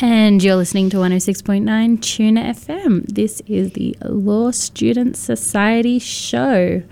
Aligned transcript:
And 0.00 0.42
you're 0.42 0.56
listening 0.56 0.90
to 0.90 0.96
106.9 0.98 2.02
Tune 2.02 2.34
FM. 2.36 3.06
This 3.06 3.40
is 3.46 3.72
the 3.72 3.96
Law 4.02 4.50
Student 4.50 5.16
Society 5.16 5.98
show. 5.98 6.82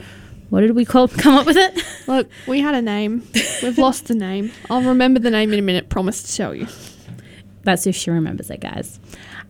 What 0.51 0.61
did 0.61 0.77
we 0.77 0.85
call 0.85 1.09
come 1.09 1.35
up 1.35 1.47
with 1.47 1.57
it? 1.57 1.83
Look, 2.07 2.29
we 2.47 2.61
had 2.61 2.75
a 2.75 2.83
name. 2.83 3.27
We've 3.63 3.79
lost 3.87 4.07
the 4.07 4.15
name. 4.15 4.53
I'll 4.71 4.83
remember 4.83 5.19
the 5.19 5.31
name 5.31 5.53
in 5.53 5.59
a 5.59 5.63
minute, 5.63 5.89
promise 5.89 6.23
to 6.23 6.37
tell 6.37 6.55
you. 6.55 6.67
That's 7.65 7.87
if 7.87 7.97
she 7.97 8.11
remembers 8.11 8.51
it, 8.51 8.61
guys. 8.61 9.01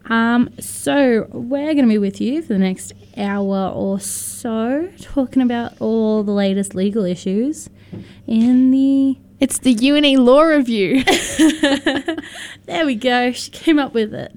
Um, 0.07 0.51
so 0.59 1.27
we're 1.31 1.75
going 1.75 1.87
to 1.87 1.89
be 1.89 1.99
with 1.99 2.21
you 2.21 2.43
for 2.43 2.53
the 2.53 2.59
next 2.59 2.93
hour 3.17 3.71
or 3.71 4.01
so, 4.01 4.91
talking 5.01 5.43
about 5.43 5.75
all 5.81 6.23
the 6.23 6.33
latest 6.33 6.75
legal 6.75 7.05
issues 7.05 7.69
in 8.27 8.71
the. 8.71 9.19
It's 9.43 9.59
the 9.59 9.73
UNE 9.73 10.25
Law 10.25 10.43
Review. 10.43 11.03
there 12.67 12.87
we 12.87 12.95
go. 12.95 13.33
She 13.33 13.51
came 13.51 13.81
up 13.81 13.93
with 13.93 14.15
it. 14.15 14.33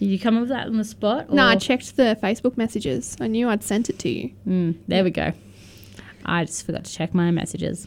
Did 0.00 0.06
you 0.06 0.18
come 0.18 0.34
up 0.34 0.40
with 0.40 0.48
that 0.48 0.66
on 0.66 0.76
the 0.76 0.82
spot? 0.82 1.32
no, 1.32 1.44
I 1.44 1.54
checked 1.54 1.94
the 1.96 2.18
Facebook 2.20 2.56
messages. 2.56 3.16
I 3.20 3.28
knew 3.28 3.48
I'd 3.48 3.62
sent 3.62 3.90
it 3.90 4.00
to 4.00 4.08
you. 4.08 4.32
Mm, 4.44 4.74
there 4.88 5.04
we 5.04 5.10
go. 5.10 5.34
I 6.24 6.46
just 6.46 6.66
forgot 6.66 6.84
to 6.84 6.92
check 6.92 7.14
my 7.14 7.30
messages. 7.30 7.86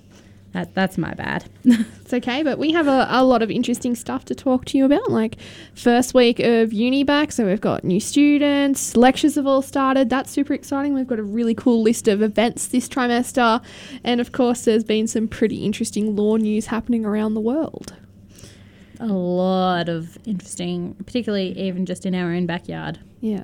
That 0.54 0.74
that's 0.74 0.98
my 0.98 1.14
bad. 1.14 1.46
It's 2.08 2.14
okay, 2.14 2.42
but 2.42 2.58
we 2.58 2.72
have 2.72 2.88
a, 2.88 3.06
a 3.10 3.26
lot 3.26 3.44
of 3.44 3.52
interesting 3.52 3.94
stuff 3.94 4.24
to 4.26 4.34
talk 4.34 4.64
to 4.68 4.78
you 4.78 4.86
about. 4.86 5.12
Like, 5.12 5.36
first 5.76 6.14
week 6.14 6.40
of 6.40 6.72
uni 6.72 7.04
back, 7.04 7.34
so 7.34 7.46
we've 7.46 7.60
got 7.60 7.84
new 7.84 8.00
students, 8.00 8.96
lectures 8.96 9.36
have 9.36 9.46
all 9.46 9.62
started. 9.62 10.10
That's 10.10 10.32
super 10.32 10.54
exciting. 10.54 10.94
We've 10.94 11.06
got 11.06 11.20
a 11.20 11.24
really 11.24 11.54
cool 11.54 11.82
list 11.82 12.08
of 12.08 12.22
events 12.22 12.68
this 12.68 12.88
trimester. 12.88 13.62
And 14.06 14.22
of 14.22 14.32
course, 14.32 14.64
there's 14.64 14.86
been 14.86 15.06
some 15.06 15.28
pretty 15.28 15.66
interesting 15.66 16.16
law 16.16 16.38
news 16.38 16.68
happening 16.68 17.06
around 17.06 17.34
the 17.34 17.42
world. 17.42 17.94
A 19.02 19.08
lot 19.08 19.90
of 19.90 20.18
interesting, 20.26 20.94
particularly 20.94 21.60
even 21.60 21.86
just 21.86 22.06
in 22.06 22.16
our 22.16 22.32
own 22.32 22.46
backyard. 22.46 23.00
Yeah. 23.20 23.44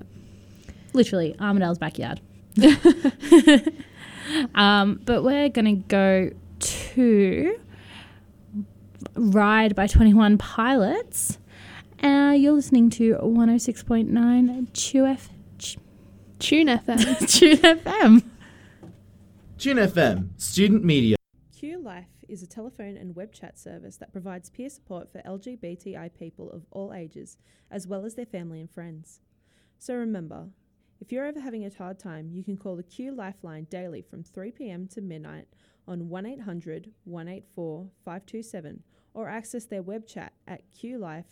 Literally, 0.94 1.36
Armidale's 1.38 1.80
backyard. 1.80 2.22
um, 4.56 5.02
but 5.04 5.22
we're 5.22 5.50
going 5.50 5.66
to 5.66 5.84
go 5.90 6.30
to 6.64 7.60
Ride 9.16 9.76
by 9.76 9.88
21 9.88 10.38
Pilots. 10.38 11.38
Uh, 12.02 12.34
you're 12.38 12.54
listening 12.54 12.90
to 12.92 13.16
106.9 13.16 14.72
QF, 14.72 15.30
Tune 16.40 16.68
FM. 16.68 17.28
Tune 17.28 17.58
FM. 17.58 18.24
Tune 19.58 19.78
FM, 19.78 20.30
student 20.42 20.84
media. 20.84 21.16
Q 21.58 21.80
Life 21.80 22.08
is 22.28 22.42
a 22.44 22.48
telephone 22.48 22.98
and 22.98 23.16
web 23.16 23.32
chat 23.32 23.60
service 23.60 23.98
that 23.98 24.12
provides 24.12 24.50
peer 24.50 24.70
support 24.70 25.12
for 25.12 25.22
LGBTI 25.22 26.12
people 26.18 26.50
of 26.52 26.66
all 26.72 26.94
ages, 26.94 27.38
as 27.70 27.88
well 27.88 28.06
as 28.06 28.16
their 28.16 28.26
family 28.26 28.60
and 28.60 28.70
friends. 28.70 29.20
So 29.80 29.96
remember, 29.96 30.48
if 31.00 31.12
you're 31.12 31.26
ever 31.26 31.40
having 31.40 31.66
a 31.66 31.72
hard 31.78 32.00
time, 32.00 32.30
you 32.32 32.44
can 32.44 32.58
call 32.58 32.76
the 32.76 32.84
Q 32.84 33.14
Lifeline 33.14 33.68
daily 33.70 34.02
from 34.02 34.24
3 34.24 34.52
pm 34.52 34.88
to 34.88 35.02
midnight 35.02 35.48
on 35.88 36.10
1800 36.10 36.92
184 37.06 37.88
527 38.04 38.84
or 39.14 39.30
access 39.30 39.66
their 39.66 39.82
web 39.82 40.08
chat 40.08 40.34
at 40.48 40.62
qlife.org.au. 40.72 41.24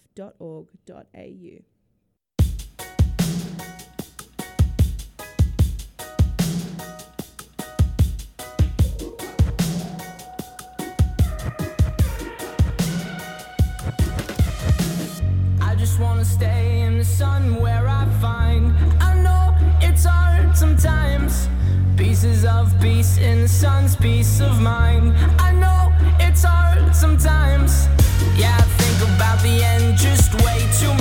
I 15.62 15.76
just 15.76 16.00
wanna 16.00 16.26
stay 16.26 16.82
in 16.82 16.98
the 16.98 17.06
sun 17.06 17.56
Pieces 22.22 22.46
of 22.46 22.72
peace 22.80 23.18
in 23.18 23.42
the 23.42 23.48
sun's 23.48 23.96
peace 23.96 24.42
of 24.42 24.62
mind. 24.62 25.16
I 25.40 25.52
know 25.54 25.92
it's 26.20 26.44
hard 26.44 26.96
sometimes. 26.96 27.88
Yeah, 28.38 28.56
I 28.56 28.62
think 28.62 29.16
about 29.16 29.42
the 29.42 29.64
end 29.64 29.98
just 29.98 30.32
way 30.46 30.60
too 30.80 30.94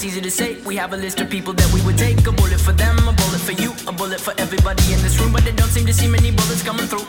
That's 0.00 0.16
easy 0.16 0.24
to 0.24 0.30
say. 0.30 0.56
We 0.64 0.76
have 0.80 0.94
a 0.94 0.96
list 0.96 1.20
of 1.20 1.28
people 1.28 1.52
that 1.52 1.68
we 1.76 1.84
would 1.84 1.98
take. 1.98 2.24
A 2.24 2.32
bullet 2.32 2.56
for 2.56 2.72
them, 2.72 2.96
a 3.04 3.12
bullet 3.12 3.42
for 3.44 3.52
you, 3.52 3.76
a 3.84 3.92
bullet 3.92 4.16
for 4.16 4.32
everybody 4.40 4.80
in 4.96 5.00
this 5.04 5.20
room. 5.20 5.30
But 5.30 5.44
they 5.44 5.52
don't 5.52 5.68
seem 5.68 5.84
to 5.84 5.92
see 5.92 6.08
many 6.08 6.32
bullets 6.32 6.64
coming 6.64 6.88
through. 6.88 7.04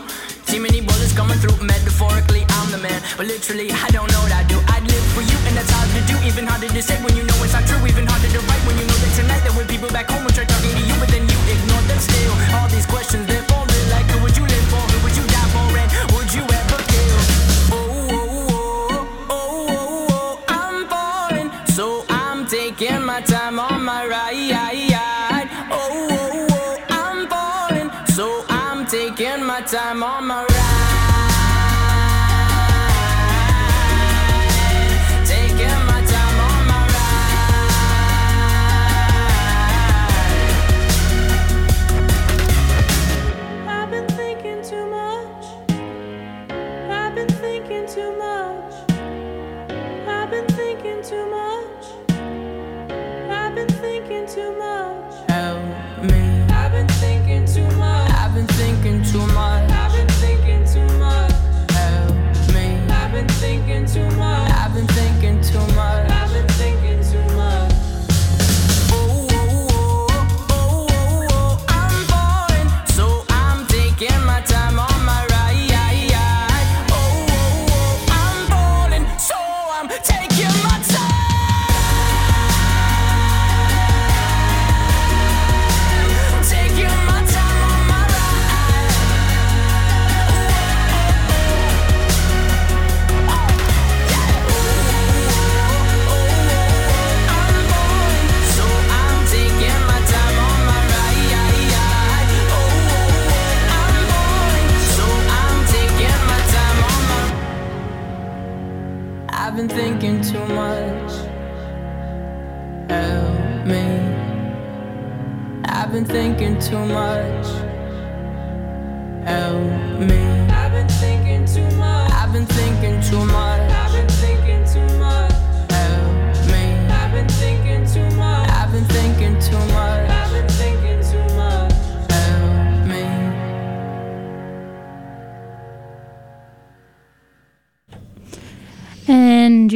See 0.52 0.60
many 0.60 0.84
bullets 0.84 1.16
coming 1.16 1.40
through. 1.40 1.56
Metaphorically, 1.64 2.44
I'm 2.60 2.68
the 2.68 2.84
man. 2.84 3.00
But 3.16 3.32
literally, 3.32 3.72
I 3.72 3.88
don't 3.96 4.12
know 4.12 4.20
what 4.28 4.36
I 4.36 4.44
do. 4.44 4.60
I'd 4.76 4.84
live 4.84 5.06
for 5.16 5.24
you, 5.24 5.38
and 5.48 5.56
that's 5.56 5.72
hard 5.72 5.88
to 5.96 6.02
do. 6.04 6.20
Even 6.28 6.44
harder 6.44 6.68
to 6.68 6.82
say 6.84 7.00
when 7.00 7.16
you 7.16 7.24
know 7.24 7.38
it's 7.40 7.56
not 7.56 7.64
true. 7.64 7.80
Even 7.88 8.04
harder 8.12 8.28
to 8.28 8.40
write 8.44 8.64
when 8.68 8.76
you 8.76 8.84
know 8.84 9.00
that 9.00 9.14
tonight 9.16 9.40
there 9.48 9.56
were 9.56 9.68
people 9.72 9.88
back 9.96 10.12
home 10.12 10.28
who 10.28 10.32
tried 10.36 10.52
talking 10.52 10.76
to 10.76 10.84
you, 10.84 10.96
but 11.00 11.08
then 11.08 11.24
you 11.24 11.40
ignore 11.48 11.84
them 11.88 12.00
still. 12.04 12.36
All 12.60 12.68
these 12.68 12.88
questions, 12.92 13.24
they're 13.24 13.51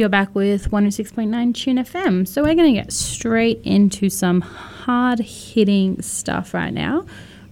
you're 0.06 0.10
back 0.10 0.32
with 0.36 0.70
106.9 0.70 1.52
Tune 1.52 1.78
FM. 1.78 2.28
So 2.28 2.44
we're 2.44 2.54
going 2.54 2.72
to 2.72 2.80
get 2.80 2.92
straight 2.92 3.60
into 3.64 4.08
some 4.08 4.40
hard 4.40 5.18
hitting 5.18 6.00
stuff 6.00 6.54
right 6.54 6.72
now. 6.72 7.04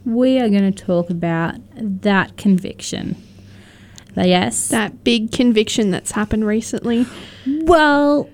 We 0.04 0.38
are 0.38 0.48
going 0.48 0.72
to 0.72 0.84
talk 0.84 1.10
about 1.10 1.56
that 1.74 2.36
conviction. 2.36 3.16
Yes. 4.14 4.68
That 4.68 5.02
big 5.02 5.32
conviction 5.32 5.90
that's 5.90 6.12
happened 6.12 6.46
recently. 6.46 7.06
Well, 7.44 8.30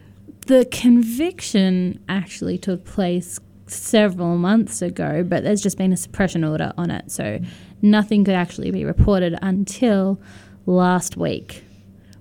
the 0.49 0.67
conviction 0.67 2.05
actually 2.07 2.59
took 2.59 2.85
place 2.85 3.41
several 3.69 4.37
months 4.37 4.83
ago, 4.83 5.25
but 5.27 5.45
there's 5.45 5.63
just 5.63 5.79
been 5.79 5.95
a 5.95 5.97
suppression 5.97 6.45
order 6.45 6.75
on 6.77 6.91
it. 6.91 7.11
So 7.11 7.41
nothing 7.81 8.27
could 8.27 8.35
actually 8.35 8.71
be 8.71 8.85
reported 8.85 9.39
until 9.41 10.21
last 10.67 11.17
week 11.17 11.65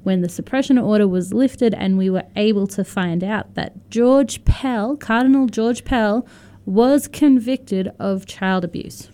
when 0.04 0.22
the 0.22 0.30
suppression 0.30 0.78
order 0.78 1.08
was 1.08 1.34
lifted 1.34 1.74
and 1.74 1.98
we 1.98 2.10
were 2.10 2.24
able 2.36 2.68
to 2.68 2.84
find 2.84 3.24
out 3.24 3.54
that 3.56 3.90
George 3.90 4.44
Pell, 4.46 4.96
Cardinal 4.96 5.48
George 5.48 5.84
Pell, 5.86 6.26
was 6.66 7.08
convicted 7.08 7.92
of 8.00 8.26
child 8.26 8.64
abuse. 8.64 9.10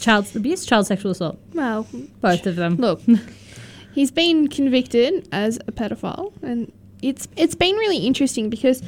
Child 0.00 0.34
abuse, 0.36 0.64
child 0.66 0.86
sexual 0.86 1.12
assault, 1.12 1.38
Well, 1.52 1.86
both 2.20 2.46
of 2.46 2.56
them. 2.56 2.76
look, 2.76 3.00
he's 3.94 4.10
been 4.10 4.48
convicted 4.48 5.28
as 5.32 5.58
a 5.66 5.72
pedophile, 5.72 6.32
and 6.42 6.72
it's 7.02 7.28
it's 7.36 7.54
been 7.54 7.74
really 7.76 7.98
interesting 7.98 8.48
because 8.50 8.82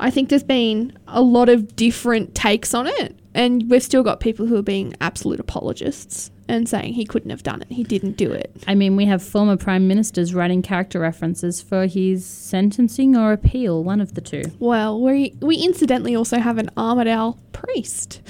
I 0.00 0.10
think 0.10 0.28
there's 0.28 0.44
been 0.44 0.96
a 1.08 1.20
lot 1.22 1.48
of 1.48 1.74
different 1.76 2.34
takes 2.34 2.72
on 2.74 2.86
it, 2.86 3.17
and 3.38 3.70
we've 3.70 3.84
still 3.84 4.02
got 4.02 4.18
people 4.18 4.46
who 4.46 4.56
are 4.56 4.62
being 4.62 4.94
absolute 5.00 5.38
apologists 5.38 6.32
and 6.48 6.68
saying 6.68 6.94
he 6.94 7.04
couldn't 7.04 7.30
have 7.30 7.44
done 7.44 7.62
it, 7.62 7.70
he 7.70 7.84
didn't 7.84 8.16
do 8.16 8.32
it. 8.32 8.50
I 8.66 8.74
mean, 8.74 8.96
we 8.96 9.04
have 9.04 9.22
former 9.22 9.56
prime 9.56 9.86
ministers 9.86 10.34
writing 10.34 10.60
character 10.60 10.98
references 10.98 11.62
for 11.62 11.86
his 11.86 12.26
sentencing 12.26 13.16
or 13.16 13.32
appeal, 13.32 13.84
one 13.84 14.00
of 14.00 14.14
the 14.14 14.20
two. 14.20 14.42
Well, 14.58 15.00
we 15.00 15.36
we 15.40 15.56
incidentally 15.56 16.16
also 16.16 16.40
have 16.40 16.58
an 16.58 16.68
Armidale 16.76 17.38
priest, 17.52 18.20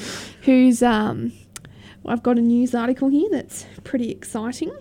who's 0.43 0.83
um, 0.83 1.33
I've 2.05 2.23
got 2.23 2.37
a 2.37 2.43
news 2.43 2.75
article 2.75 3.09
here 3.09 3.31
that's 3.31 3.65
pretty 3.85 4.11
exciting, 4.11 4.77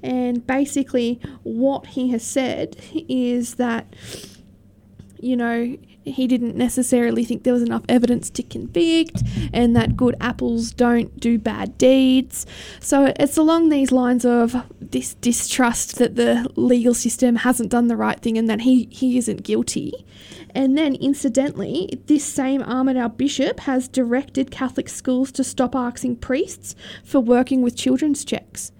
and 0.00 0.46
basically 0.46 1.18
what 1.42 1.86
he 1.88 2.10
has 2.10 2.22
said 2.22 2.76
is 3.08 3.56
that 3.56 3.92
you 5.18 5.36
know 5.36 5.76
he 6.06 6.26
didn't 6.26 6.56
necessarily 6.56 7.24
think 7.24 7.42
there 7.42 7.52
was 7.52 7.62
enough 7.62 7.82
evidence 7.88 8.30
to 8.30 8.42
convict 8.42 9.22
and 9.52 9.74
that 9.74 9.96
good 9.96 10.14
apples 10.20 10.70
don't 10.70 11.18
do 11.18 11.38
bad 11.38 11.76
deeds. 11.76 12.46
So 12.80 13.12
it's 13.18 13.36
along 13.36 13.68
these 13.68 13.90
lines 13.92 14.24
of 14.24 14.56
this 14.80 15.14
distrust 15.14 15.96
that 15.98 16.16
the 16.16 16.48
legal 16.54 16.94
system 16.94 17.36
hasn't 17.36 17.70
done 17.70 17.88
the 17.88 17.96
right 17.96 18.20
thing 18.20 18.38
and 18.38 18.48
that 18.48 18.62
he, 18.62 18.88
he 18.90 19.18
isn't 19.18 19.42
guilty. 19.42 19.92
And 20.54 20.78
then, 20.78 20.94
incidentally, 20.94 22.00
this 22.06 22.24
same 22.24 22.62
Armidale 22.62 23.14
bishop 23.14 23.60
has 23.60 23.88
directed 23.88 24.50
Catholic 24.50 24.88
schools 24.88 25.30
to 25.32 25.44
stop 25.44 25.74
asking 25.74 26.16
priests 26.16 26.74
for 27.04 27.20
working 27.20 27.60
with 27.60 27.76
children's 27.76 28.24
checks. 28.24 28.72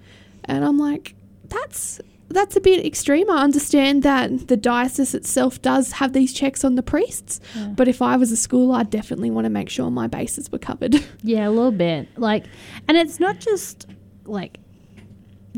And 0.45 0.65
I'm 0.65 0.79
like, 0.79 1.15
that's 1.45 2.01
that's 2.29 2.57
a 2.57 2.61
bit 2.61 2.85
extreme. 2.85 3.31
I 3.31 3.43
understand 3.43 4.03
that 4.03 4.49
the 4.49 4.57
diocese 4.57 5.15
itself 5.15 5.63
does 5.63 5.93
have 5.93 6.13
these 6.13 6.33
checks 6.33 6.65
on 6.65 6.75
the 6.75 6.83
priests, 6.83 7.41
but 7.77 7.89
if 7.89 8.03
I 8.03 8.17
was 8.17 8.33
a 8.33 8.37
school, 8.37 8.73
I'd 8.73 8.91
definitely 8.91 9.31
want 9.31 9.45
to 9.45 9.51
make 9.51 9.69
sure 9.69 9.91
my 9.91 10.07
bases 10.07 10.51
were 10.51 10.59
covered. 10.59 10.97
Yeah, 11.23 11.49
a 11.49 11.51
little 11.51 11.73
bit. 11.73 12.09
Like, 12.19 12.45
and 12.89 12.97
it's 12.97 13.19
not 13.21 13.39
just 13.41 13.87
like 14.25 14.59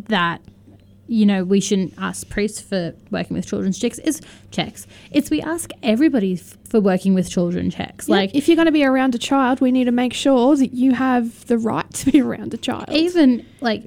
that. 0.08 0.40
You 1.10 1.24
know, 1.24 1.42
we 1.42 1.60
shouldn't 1.60 1.94
ask 1.96 2.28
priests 2.28 2.60
for 2.60 2.92
working 3.10 3.34
with 3.34 3.46
children's 3.46 3.78
checks. 3.78 3.98
It's 4.04 4.20
checks. 4.50 4.86
It's 5.10 5.30
we 5.30 5.40
ask 5.40 5.70
everybody 5.82 6.34
f- 6.34 6.58
for 6.68 6.80
working 6.80 7.14
with 7.14 7.30
children 7.30 7.70
checks. 7.70 8.10
like, 8.10 8.28
Like 8.28 8.36
if 8.36 8.46
you're 8.46 8.56
going 8.56 8.66
to 8.66 8.72
be 8.72 8.84
around 8.84 9.14
a 9.14 9.18
child, 9.18 9.62
we 9.62 9.72
need 9.72 9.84
to 9.84 9.90
make 9.92 10.12
sure 10.12 10.54
that 10.56 10.74
you 10.74 10.92
have 10.92 11.46
the 11.46 11.56
right 11.56 11.90
to 11.94 12.12
be 12.12 12.20
around 12.20 12.52
a 12.52 12.58
child. 12.58 12.90
even 12.90 13.46
like 13.62 13.84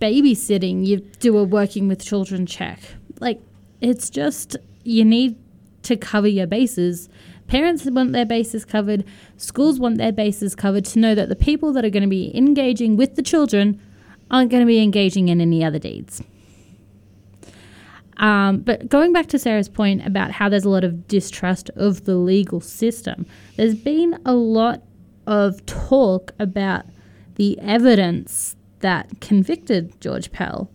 babysitting, 0.00 0.86
you 0.86 0.98
do 1.20 1.36
a 1.38 1.44
working 1.44 1.88
with 1.88 2.04
children 2.04 2.46
check. 2.46 2.80
Like 3.20 3.40
it's 3.80 4.10
just 4.10 4.56
you 4.84 5.04
need 5.04 5.36
to 5.82 5.96
cover 5.96 6.28
your 6.28 6.46
bases. 6.46 7.08
Parents 7.46 7.84
want 7.86 8.12
their 8.12 8.26
bases 8.26 8.64
covered. 8.64 9.04
Schools 9.36 9.80
want 9.80 9.98
their 9.98 10.12
bases 10.12 10.54
covered 10.54 10.84
to 10.86 10.98
know 10.98 11.14
that 11.14 11.28
the 11.28 11.36
people 11.36 11.72
that 11.72 11.84
are 11.84 11.90
going 11.90 12.02
to 12.02 12.08
be 12.08 12.36
engaging 12.36 12.96
with 12.96 13.14
the 13.14 13.22
children 13.22 13.80
aren't 14.30 14.50
going 14.50 14.62
to 14.62 14.66
be 14.66 14.82
engaging 14.82 15.28
in 15.28 15.40
any 15.40 15.64
other 15.64 15.78
deeds. 15.78 16.22
Um, 18.18 18.58
but 18.58 18.88
going 18.88 19.12
back 19.12 19.28
to 19.28 19.38
Sarah's 19.38 19.68
point 19.68 20.04
about 20.04 20.32
how 20.32 20.48
there's 20.48 20.64
a 20.64 20.70
lot 20.70 20.84
of 20.84 21.06
distrust 21.06 21.70
of 21.70 22.04
the 22.04 22.16
legal 22.16 22.60
system, 22.60 23.26
there's 23.56 23.76
been 23.76 24.18
a 24.26 24.34
lot 24.34 24.82
of 25.26 25.64
talk 25.66 26.32
about 26.38 26.84
the 27.36 27.58
evidence 27.60 28.56
that 28.80 29.20
convicted 29.20 30.00
George 30.00 30.30
Pell 30.32 30.70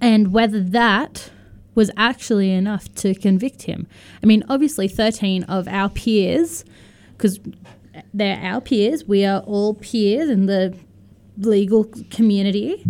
and 0.00 0.32
whether 0.32 0.60
that 0.60 1.30
was 1.74 1.90
actually 1.96 2.52
enough 2.52 2.92
to 2.94 3.14
convict 3.14 3.62
him. 3.62 3.86
I 4.22 4.26
mean, 4.26 4.42
obviously, 4.48 4.88
13 4.88 5.44
of 5.44 5.68
our 5.68 5.90
peers, 5.90 6.64
because 7.16 7.38
they're 8.14 8.40
our 8.42 8.60
peers, 8.60 9.04
we 9.04 9.24
are 9.24 9.40
all 9.40 9.74
peers 9.74 10.30
in 10.30 10.46
the 10.46 10.76
legal 11.38 11.84
community. 12.10 12.82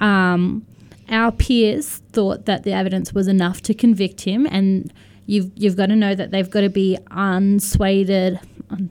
Um, 0.00 0.64
our 1.08 1.32
peers 1.32 1.96
thought 2.12 2.46
that 2.46 2.62
the 2.62 2.72
evidence 2.72 3.12
was 3.12 3.26
enough 3.26 3.60
to 3.62 3.74
convict 3.74 4.22
him, 4.22 4.46
and 4.46 4.92
you've 5.26 5.50
you've 5.56 5.76
got 5.76 5.86
to 5.86 5.96
know 5.96 6.14
that 6.14 6.30
they've 6.30 6.48
got 6.48 6.60
to 6.60 6.70
be 6.70 6.98
unswayed, 7.10 8.38
un- 8.70 8.90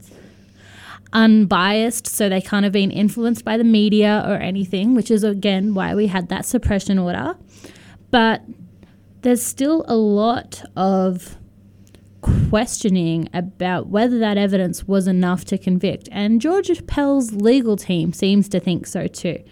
unbiased, 1.13 2.07
so 2.07 2.29
they 2.29 2.41
can't 2.41 2.63
have 2.63 2.74
been 2.74 2.91
influenced 2.91 3.43
by 3.43 3.57
the 3.57 3.63
media 3.63 4.24
or 4.27 4.36
anything, 4.36 4.95
which 4.95 5.10
is 5.10 5.24
again 5.24 5.74
why 5.74 5.95
we 5.95 6.07
had 6.07 6.29
that 6.29 6.45
suppression 6.45 7.00
order. 7.00 7.36
But 8.12 8.43
there's 9.22 9.43
still 9.43 9.84
a 9.88 9.95
lot 9.95 10.63
of 10.75 11.38
questioning 12.22 13.29
about 13.34 13.88
whether 13.88 14.19
that 14.19 14.38
evidence 14.38 14.88
was 14.88 15.07
enough 15.07 15.45
to 15.45 15.57
convict. 15.57 16.10
And 16.12 16.41
George 16.41 16.86
Pell's 16.88 17.34
legal 17.34 17.77
team 17.77 18.13
seems 18.13 18.50
to 18.50 18.60
think 18.60 18.88
so 18.88 19.07
too, 19.07 19.43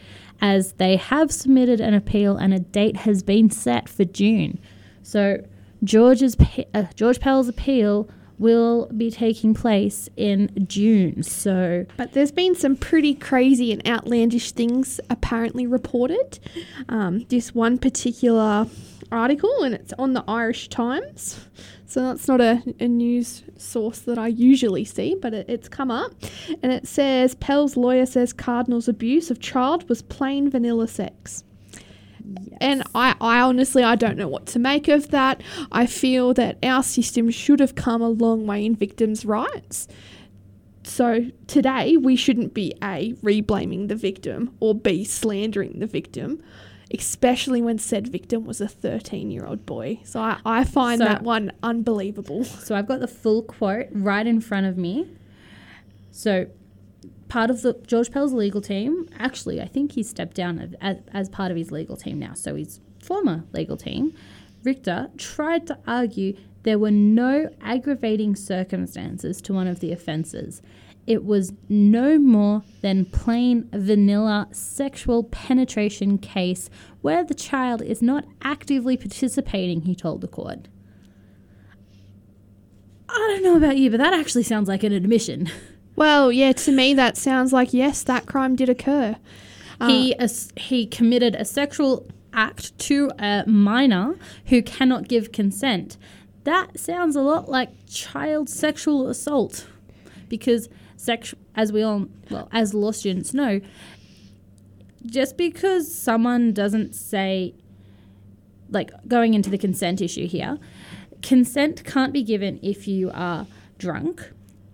as 0.42 0.74
they 0.74 0.96
have 0.98 1.32
submitted 1.32 1.80
an 1.80 1.94
appeal 1.94 2.38
and 2.38 2.54
a 2.54 2.60
date 2.60 2.98
has 2.98 3.24
been 3.24 3.50
set 3.50 3.88
for 3.88 4.04
June. 4.06 4.60
So 5.02 5.46
George's 5.84 6.36
uh, 6.74 6.86
George 6.96 7.20
Pell's 7.20 7.48
appeal 7.48 8.10
will 8.40 8.88
be 8.96 9.10
taking 9.10 9.54
place 9.54 10.10
in 10.16 10.52
June. 10.68 11.24
So 11.24 11.86
But 11.98 12.14
there's 12.14 12.32
been 12.32 12.56
some 12.56 12.76
pretty 12.76 13.16
crazy 13.16 13.72
and 13.72 13.86
outlandish 13.88 14.52
things 14.52 15.00
apparently 15.10 15.66
reported. 15.66 16.40
Um, 16.90 17.26
this 17.30 17.56
one 17.56 17.78
particular 17.78 18.68
article, 19.12 19.64
and 19.64 19.74
it's 19.74 19.94
on 19.98 20.14
the 20.14 20.24
Irish 20.28 20.70
Times. 20.70 21.48
So 21.86 22.02
that's 22.02 22.28
not 22.28 22.42
a, 22.42 22.62
a 22.80 22.88
news 22.88 23.44
source 23.56 24.00
that 24.00 24.18
I 24.18 24.28
usually 24.28 24.84
see, 24.84 25.16
but 25.16 25.34
it, 25.34 25.50
it's 25.50 25.70
come 25.70 25.90
up. 25.90 26.12
And 26.62 26.72
it 26.72 26.86
says 26.86 27.36
Pell's 27.36 27.78
lawyer 27.78 28.06
says 28.06 28.34
Cardinal's 28.34 28.90
abuse 28.90 29.32
of 29.32 29.40
child 29.40 29.88
was 29.88 30.02
plain 30.02 30.50
vanilla 30.50 30.88
sex. 30.88 31.44
And 32.60 32.84
I, 32.96 33.16
I 33.22 33.40
honestly 33.42 33.84
I 33.84 33.96
don't 33.96 34.18
know 34.18 34.28
what 34.28 34.46
to 34.48 34.60
make 34.60 34.88
of 34.88 35.10
that. 35.12 35.42
I 35.72 35.86
feel 35.86 36.34
that 36.36 36.58
our 36.64 36.84
system 36.84 37.30
should 37.30 37.60
have 37.60 37.76
come 37.76 38.02
a 38.02 38.10
long 38.10 38.46
way 38.48 38.66
in 38.66 38.76
victims' 38.76 39.26
rights. 39.26 39.88
So 40.84 41.26
today 41.48 41.98
we 41.98 42.16
shouldn't 42.16 42.54
be 42.54 42.74
A 42.84 43.14
reblaming 43.24 43.88
the 43.90 43.96
victim 43.96 44.56
or 44.60 44.74
B 44.74 45.04
slandering 45.04 45.80
the 45.80 45.88
victim, 45.88 46.42
especially 46.94 47.62
when 47.62 47.78
said 47.78 48.08
victim 48.08 48.46
was 48.46 48.62
a 48.62 48.68
13 48.70 49.30
year 49.30 49.46
old 49.46 49.66
boy. 49.66 50.00
So 50.06 50.22
I, 50.22 50.40
I 50.46 50.64
find 50.64 51.00
So- 51.00 51.06
that 51.06 51.24
one 51.24 51.52
unbelievable. 51.62 52.44
So 52.46 52.76
I've 52.76 52.88
got 52.88 53.02
the 53.02 53.08
full 53.08 53.42
quote 53.44 53.88
right 53.92 54.26
in 54.26 54.40
front 54.42 54.66
of 54.66 54.78
me. 54.78 55.08
So, 56.12 56.48
part 57.28 57.50
of 57.50 57.62
the 57.62 57.74
George 57.86 58.12
Pell's 58.12 58.34
legal 58.34 58.62
team, 58.62 59.08
actually, 59.18 59.62
I 59.62 59.68
think 59.68 59.94
he 59.94 60.04
stepped 60.04 60.36
down 60.36 60.76
as, 60.82 60.98
as, 61.12 61.30
part 61.30 61.52
of 61.52 61.58
his 61.58 61.72
legal 61.72 61.98
team 61.98 62.20
now. 62.20 62.34
So, 62.34 62.56
his 62.56 62.80
former 63.02 63.44
legal 63.54 63.78
team, 63.78 64.14
Richter, 64.64 65.10
tried 65.18 65.68
to 65.68 65.78
argue 65.86 66.38
there 66.64 66.80
were 66.80 66.92
no 66.92 67.50
aggravating 67.62 68.36
circumstances 68.36 69.42
to 69.42 69.54
one 69.54 69.68
of 69.68 69.80
the 69.80 69.92
offences. 69.92 70.62
it 71.06 71.24
was 71.24 71.54
no 71.70 72.20
more 72.20 72.64
than 72.82 73.06
plain 73.06 73.70
vanilla 73.72 74.50
sexual 74.52 75.24
penetration 75.24 76.18
case 76.18 76.70
where 77.02 77.24
the 77.24 77.34
child 77.34 77.82
is 77.82 78.02
not 78.02 78.26
actively 78.42 78.98
participating, 78.98 79.84
he 79.84 79.96
told 79.96 80.20
the 80.20 80.28
court. 80.28 80.68
I 83.08 83.16
don't 83.16 83.44
know 83.44 83.56
about 83.56 83.78
you, 83.78 83.90
but 83.90 84.00
that 84.00 84.14
actually 84.14 84.44
sounds 84.44 84.68
like 84.68 84.84
an 84.84 84.92
admission. 84.92 85.50
Well, 85.98 86.32
yeah, 86.32 86.54
to 86.54 86.72
me 86.72 86.94
that 86.94 87.18
sounds 87.18 87.52
like 87.52 87.74
yes, 87.74 88.04
that 88.04 88.28
crime 88.28 88.56
did 88.56 88.70
occur. 88.70 89.18
Uh, 89.82 89.88
he 89.88 90.16
as- 90.16 90.54
he 90.56 90.86
committed 90.86 91.36
a 91.36 91.44
sexual 91.44 92.08
act 92.32 92.78
to 92.78 93.12
a 93.20 93.44
minor 93.48 94.16
who 94.46 94.62
cannot 94.62 95.08
give 95.08 95.32
consent. 95.32 95.98
That 96.44 96.80
sounds 96.80 97.16
a 97.16 97.22
lot 97.22 97.50
like 97.50 97.70
child 97.88 98.48
sexual 98.48 99.10
assault, 99.10 99.68
because 100.30 100.70
sex, 100.96 101.34
as 101.56 101.72
we 101.74 101.82
all 101.82 102.08
well 102.30 102.48
as 102.52 102.76
law 102.76 102.92
students 102.92 103.34
know, 103.34 103.60
just 105.06 105.36
because 105.36 105.92
someone 105.94 106.54
doesn't 106.54 106.94
say, 106.94 107.56
like 108.70 108.92
going 109.08 109.34
into 109.34 109.50
the 109.50 109.58
consent 109.58 110.00
issue 110.00 110.28
here, 110.28 110.60
consent 111.24 111.84
can't 111.84 112.14
be 112.14 112.22
given 112.22 112.60
if 112.62 112.88
you 112.88 113.10
are 113.14 113.48
drunk, 113.80 114.32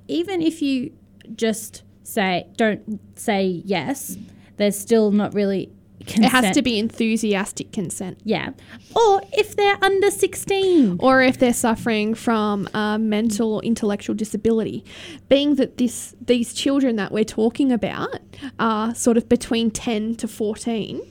even 0.10 0.42
if 0.42 0.62
you 0.62 0.92
just 1.36 1.84
say 2.04 2.48
don't 2.58 3.00
say 3.18 3.46
yes. 3.66 4.18
There's 4.58 4.78
still 4.78 5.12
not 5.12 5.34
really 5.34 5.72
consent. 6.06 6.26
it 6.26 6.30
has 6.32 6.56
to 6.56 6.62
be 6.62 6.78
enthusiastic 6.80 7.72
consent. 7.72 8.20
Yeah. 8.24 8.52
Or 8.96 9.22
if 9.34 9.56
they're 9.56 9.78
under 9.82 10.12
16. 10.12 10.98
or 11.00 11.22
if 11.22 11.38
they're 11.38 11.54
suffering 11.54 12.14
from 12.14 12.68
a 12.74 12.98
mental 13.00 13.56
or 13.56 13.64
intellectual 13.64 14.16
disability. 14.16 14.84
Being 15.30 15.56
that 15.56 15.78
this 15.78 16.16
these 16.22 16.54
children 16.54 16.96
that 16.98 17.12
we're 17.12 17.24
talking 17.24 17.72
about 17.72 18.20
are 18.60 18.94
sort 18.96 19.18
of 19.18 19.28
between 19.30 19.72
10 19.72 20.16
to 20.16 20.28
14, 20.28 21.02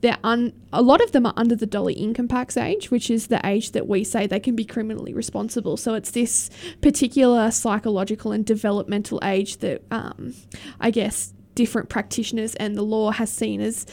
they're 0.00 0.18
un, 0.24 0.52
a 0.72 0.82
lot 0.82 1.00
of 1.02 1.12
them 1.12 1.26
are 1.26 1.34
under 1.36 1.56
the 1.56 1.66
doli 1.66 1.96
incapax 1.98 2.60
age, 2.60 2.90
which 2.90 3.10
is 3.10 3.26
the 3.26 3.40
age 3.46 3.72
that 3.72 3.88
we 3.88 4.04
say 4.04 4.26
they 4.26 4.40
can 4.40 4.56
be 4.56 4.64
criminally 4.64 5.14
responsible. 5.14 5.76
So 5.76 5.94
it's 5.94 6.12
this 6.12 6.50
particular 6.80 7.50
psychological 7.50 8.32
and 8.32 8.44
developmental 8.44 9.20
age 9.22 9.58
that 9.58 9.82
um, 9.90 10.34
I 10.80 10.90
guess 10.90 11.34
different 11.54 11.88
practitioners 11.88 12.54
and 12.56 12.76
the 12.76 12.82
law 12.82 13.10
has 13.10 13.32
seen 13.32 13.60
as 13.60 13.86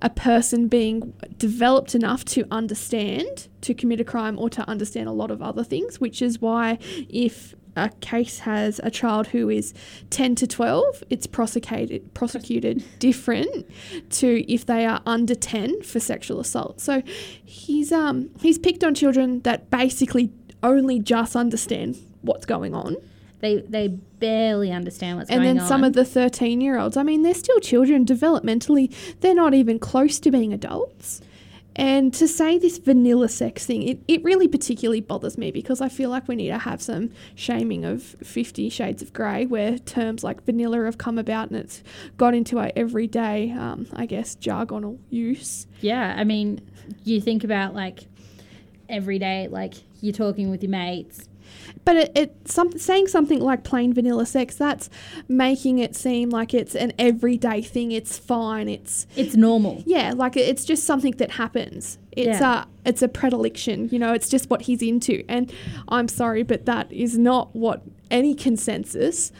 a 0.00 0.10
person 0.10 0.66
being 0.66 1.12
developed 1.36 1.94
enough 1.94 2.24
to 2.24 2.44
understand 2.50 3.48
to 3.60 3.72
commit 3.72 4.00
a 4.00 4.04
crime 4.04 4.38
or 4.38 4.50
to 4.50 4.68
understand 4.68 5.08
a 5.08 5.12
lot 5.12 5.30
of 5.30 5.40
other 5.40 5.62
things, 5.62 6.00
which 6.00 6.20
is 6.20 6.40
why 6.40 6.78
if 7.08 7.54
a 7.76 7.90
case 8.00 8.40
has 8.40 8.80
a 8.82 8.90
child 8.90 9.28
who 9.28 9.48
is 9.48 9.72
10 10.10 10.34
to 10.36 10.46
12, 10.46 11.04
it's 11.10 11.26
prosecuted 11.26 12.12
prosecuted 12.14 12.84
different 12.98 13.68
to 14.10 14.52
if 14.52 14.66
they 14.66 14.84
are 14.86 15.00
under 15.06 15.34
10 15.34 15.82
for 15.82 16.00
sexual 16.00 16.40
assault. 16.40 16.80
So 16.80 17.02
he's 17.44 17.92
um 17.92 18.30
he's 18.40 18.58
picked 18.58 18.84
on 18.84 18.94
children 18.94 19.40
that 19.40 19.70
basically 19.70 20.30
only 20.62 20.98
just 20.98 21.34
understand 21.34 21.98
what's 22.22 22.46
going 22.46 22.74
on. 22.74 22.96
They 23.40 23.56
they 23.56 23.88
barely 23.88 24.70
understand 24.70 25.18
what's 25.18 25.30
And 25.30 25.42
going 25.42 25.56
then 25.56 25.66
some 25.66 25.82
of 25.82 25.94
the 25.94 26.04
13 26.04 26.60
year 26.60 26.78
olds, 26.78 26.96
I 26.96 27.02
mean, 27.02 27.22
they're 27.22 27.34
still 27.34 27.58
children 27.58 28.04
developmentally, 28.04 28.94
they're 29.20 29.34
not 29.34 29.54
even 29.54 29.78
close 29.78 30.20
to 30.20 30.30
being 30.30 30.52
adults. 30.52 31.20
And 31.76 32.12
to 32.14 32.28
say 32.28 32.58
this 32.58 32.78
vanilla 32.78 33.28
sex 33.28 33.64
thing, 33.64 33.82
it, 33.82 34.00
it 34.06 34.22
really 34.22 34.48
particularly 34.48 35.00
bothers 35.00 35.38
me 35.38 35.50
because 35.50 35.80
I 35.80 35.88
feel 35.88 36.10
like 36.10 36.28
we 36.28 36.36
need 36.36 36.48
to 36.48 36.58
have 36.58 36.82
some 36.82 37.10
shaming 37.34 37.84
of 37.84 38.02
Fifty 38.02 38.68
Shades 38.68 39.02
of 39.02 39.12
Grey 39.12 39.46
where 39.46 39.78
terms 39.78 40.22
like 40.22 40.44
vanilla 40.44 40.84
have 40.84 40.98
come 40.98 41.18
about 41.18 41.50
and 41.50 41.58
it's 41.58 41.82
got 42.16 42.34
into 42.34 42.58
our 42.58 42.70
everyday, 42.76 43.50
um, 43.52 43.86
I 43.92 44.06
guess, 44.06 44.36
jargonal 44.36 44.98
use. 45.10 45.66
yeah, 45.80 46.14
I 46.16 46.24
mean, 46.24 46.60
you 47.04 47.20
think 47.20 47.44
about 47.44 47.74
like 47.74 48.00
every 48.88 49.18
day, 49.18 49.48
like 49.48 49.74
you're 50.00 50.12
talking 50.12 50.50
with 50.50 50.62
your 50.62 50.70
mates. 50.70 51.28
But 51.84 51.96
it, 51.96 52.12
it 52.16 52.36
some, 52.48 52.78
saying 52.78 53.08
something 53.08 53.40
like 53.40 53.64
plain 53.64 53.92
vanilla 53.92 54.26
sex, 54.26 54.56
that's 54.56 54.88
making 55.28 55.78
it 55.78 55.96
seem 55.96 56.30
like 56.30 56.54
it's 56.54 56.74
an 56.74 56.92
everyday 56.98 57.62
thing. 57.62 57.92
It's 57.92 58.18
fine. 58.18 58.68
It's 58.68 59.06
It's 59.16 59.34
normal. 59.34 59.82
Yeah, 59.86 60.12
like 60.14 60.36
it's 60.36 60.64
just 60.64 60.84
something 60.84 61.12
that 61.18 61.32
happens. 61.32 61.98
It's 62.12 62.40
Yeah. 62.40 62.62
a 62.62 62.88
it's 62.88 63.02
a 63.02 63.08
predilection, 63.08 63.88
you 63.92 63.98
know, 63.98 64.12
it's 64.12 64.28
just 64.28 64.50
what 64.50 64.62
he's 64.62 64.82
into. 64.82 65.24
And 65.28 65.52
I'm 65.88 66.08
sorry, 66.08 66.42
but 66.42 66.66
that 66.66 66.92
is 66.92 67.16
not 67.18 67.54
what 67.54 67.82
any 68.10 68.34
consensus 68.34 69.32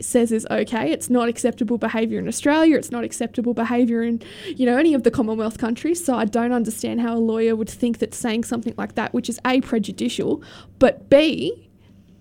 says 0.00 0.32
is 0.32 0.46
okay. 0.50 0.90
It's 0.92 1.08
not 1.08 1.28
acceptable 1.28 1.78
behavior 1.78 2.18
in 2.18 2.28
Australia, 2.28 2.76
it's 2.76 2.90
not 2.90 3.04
acceptable 3.04 3.54
behavior 3.54 4.02
in, 4.02 4.22
you 4.46 4.66
know, 4.66 4.76
any 4.76 4.94
of 4.94 5.02
the 5.02 5.10
Commonwealth 5.10 5.58
countries. 5.58 6.04
So 6.04 6.14
I 6.16 6.24
don't 6.24 6.52
understand 6.52 7.00
how 7.00 7.16
a 7.16 7.18
lawyer 7.18 7.56
would 7.56 7.70
think 7.70 7.98
that 7.98 8.14
saying 8.14 8.44
something 8.44 8.74
like 8.76 8.94
that, 8.94 9.14
which 9.14 9.28
is 9.28 9.40
A 9.46 9.60
prejudicial, 9.60 10.42
but 10.78 11.08
B 11.08 11.68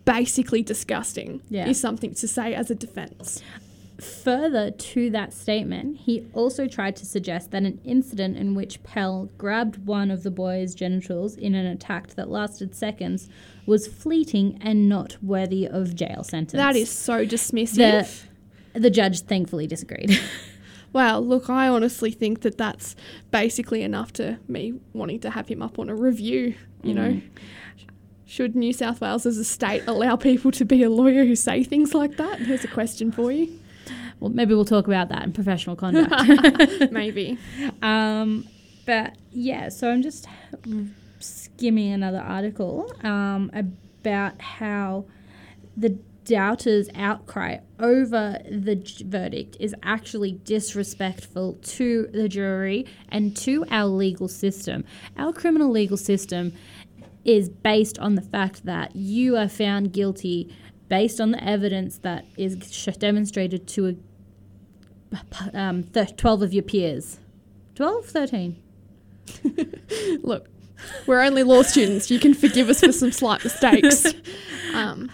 basically 0.05 0.61
disgusting, 0.61 1.41
Yeah. 1.49 1.67
is 1.67 1.79
something 1.79 2.13
to 2.13 2.27
say 2.27 2.53
as 2.53 2.69
a 2.69 2.75
defense. 2.75 3.41
Further 3.99 4.71
to 4.71 5.09
that 5.11 5.33
statement, 5.33 5.97
he 5.99 6.27
also 6.33 6.67
tried 6.67 6.95
to 6.97 7.05
suggest 7.05 7.51
that 7.51 7.63
an 7.63 7.79
incident 7.83 8.35
in 8.37 8.53
which 8.53 8.83
Pell 8.83 9.29
grabbed 9.37 9.85
one 9.85 10.11
of 10.11 10.23
the 10.23 10.31
boy's 10.31 10.75
genitals 10.75 11.35
in 11.35 11.55
an 11.55 11.65
attack 11.65 12.09
that 12.15 12.29
lasted 12.29 12.75
seconds 12.75 13.29
was 13.65 13.87
fleeting 13.87 14.57
and 14.61 14.89
not 14.89 15.17
worthy 15.23 15.65
of 15.65 15.95
jail 15.95 16.23
sentence. 16.23 16.59
That 16.59 16.75
is 16.75 16.91
so 16.91 17.25
dismissive. 17.25 18.23
the 18.73 18.79
the 18.79 18.89
judge 18.89 19.21
thankfully 19.21 19.67
disagreed. 19.67 20.19
Well, 20.95 21.19
look, 21.19 21.49
I 21.49 21.67
honestly 21.67 22.09
think 22.09 22.39
that 22.43 22.57
that's 22.57 22.95
basically 23.29 23.81
enough 23.81 24.13
to 24.13 24.39
me 24.47 24.79
wanting 24.93 25.19
to 25.19 25.29
have 25.29 25.49
him 25.49 25.61
up 25.61 25.77
on 25.77 25.89
a 25.89 25.93
review. 25.93 26.55
You 26.83 26.93
know, 26.93 27.09
mm-hmm. 27.09 27.87
should 28.25 28.55
New 28.55 28.71
South 28.71 29.01
Wales 29.01 29.25
as 29.25 29.37
a 29.37 29.43
state 29.43 29.83
allow 29.87 30.15
people 30.15 30.51
to 30.51 30.63
be 30.63 30.83
a 30.83 30.89
lawyer 30.89 31.25
who 31.25 31.35
say 31.35 31.65
things 31.65 31.93
like 31.93 32.15
that? 32.15 32.39
Here's 32.39 32.63
a 32.63 32.69
question 32.69 33.11
for 33.11 33.29
you. 33.29 33.59
Well, 34.25 34.33
maybe 34.33 34.55
we'll 34.55 34.65
talk 34.65 34.87
about 34.87 35.09
that 35.09 35.23
in 35.23 35.31
professional 35.31 35.75
conduct. 35.75 36.11
Maybe. 36.91 37.37
Um, 37.81 38.47
but 38.87 39.15
yeah, 39.31 39.69
so 39.69 39.91
I'm 39.91 40.01
just 40.01 40.25
skimming 41.19 41.91
another 41.91 42.19
article 42.19 42.91
um, 43.03 43.51
about 43.53 44.41
how 44.41 45.05
the 45.77 45.89
doubters' 46.23 46.89
outcry 46.95 47.57
over 47.79 48.39
the 48.49 48.75
j- 48.75 49.05
verdict 49.05 49.57
is 49.59 49.75
actually 49.83 50.33
disrespectful 50.43 51.53
to 51.61 52.07
the 52.13 52.27
jury 52.27 52.87
and 53.09 53.37
to 53.37 53.65
our 53.69 53.85
legal 53.85 54.27
system. 54.27 54.83
Our 55.17 55.33
criminal 55.33 55.69
legal 55.69 55.97
system 55.97 56.53
is 57.23 57.49
based 57.49 57.99
on 57.99 58.15
the 58.15 58.21
fact 58.23 58.65
that 58.65 58.95
you 58.95 59.37
are 59.37 59.49
found 59.49 59.93
guilty 59.93 60.55
based 60.89 61.19
on 61.21 61.31
the 61.31 61.43
evidence 61.43 61.99
that 61.99 62.25
is 62.37 62.57
sh- 62.71 62.97
demonstrated 62.97 63.67
to 63.67 63.87
a 63.87 63.95
um, 65.53 65.83
th- 65.83 66.15
12 66.15 66.41
of 66.41 66.53
your 66.53 66.63
peers. 66.63 67.19
12, 67.75 68.05
13. 68.05 68.55
Look, 70.23 70.47
we're 71.07 71.21
only 71.21 71.43
law 71.43 71.61
students. 71.63 72.09
You 72.11 72.19
can 72.19 72.33
forgive 72.33 72.69
us 72.69 72.81
for 72.81 72.91
some 72.91 73.11
slight 73.11 73.43
mistakes. 73.43 74.13
Um, 74.73 75.09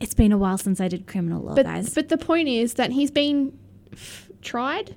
It's 0.00 0.14
been 0.14 0.32
a 0.32 0.38
while 0.38 0.56
since 0.56 0.80
I 0.80 0.88
did 0.88 1.06
criminal 1.06 1.42
law, 1.42 1.54
but, 1.54 1.66
guys. 1.66 1.92
but 1.94 2.08
the 2.08 2.16
point 2.16 2.48
is 2.48 2.74
that 2.74 2.92
he's 2.92 3.10
been 3.10 3.52
f- 3.92 4.30
tried. 4.40 4.96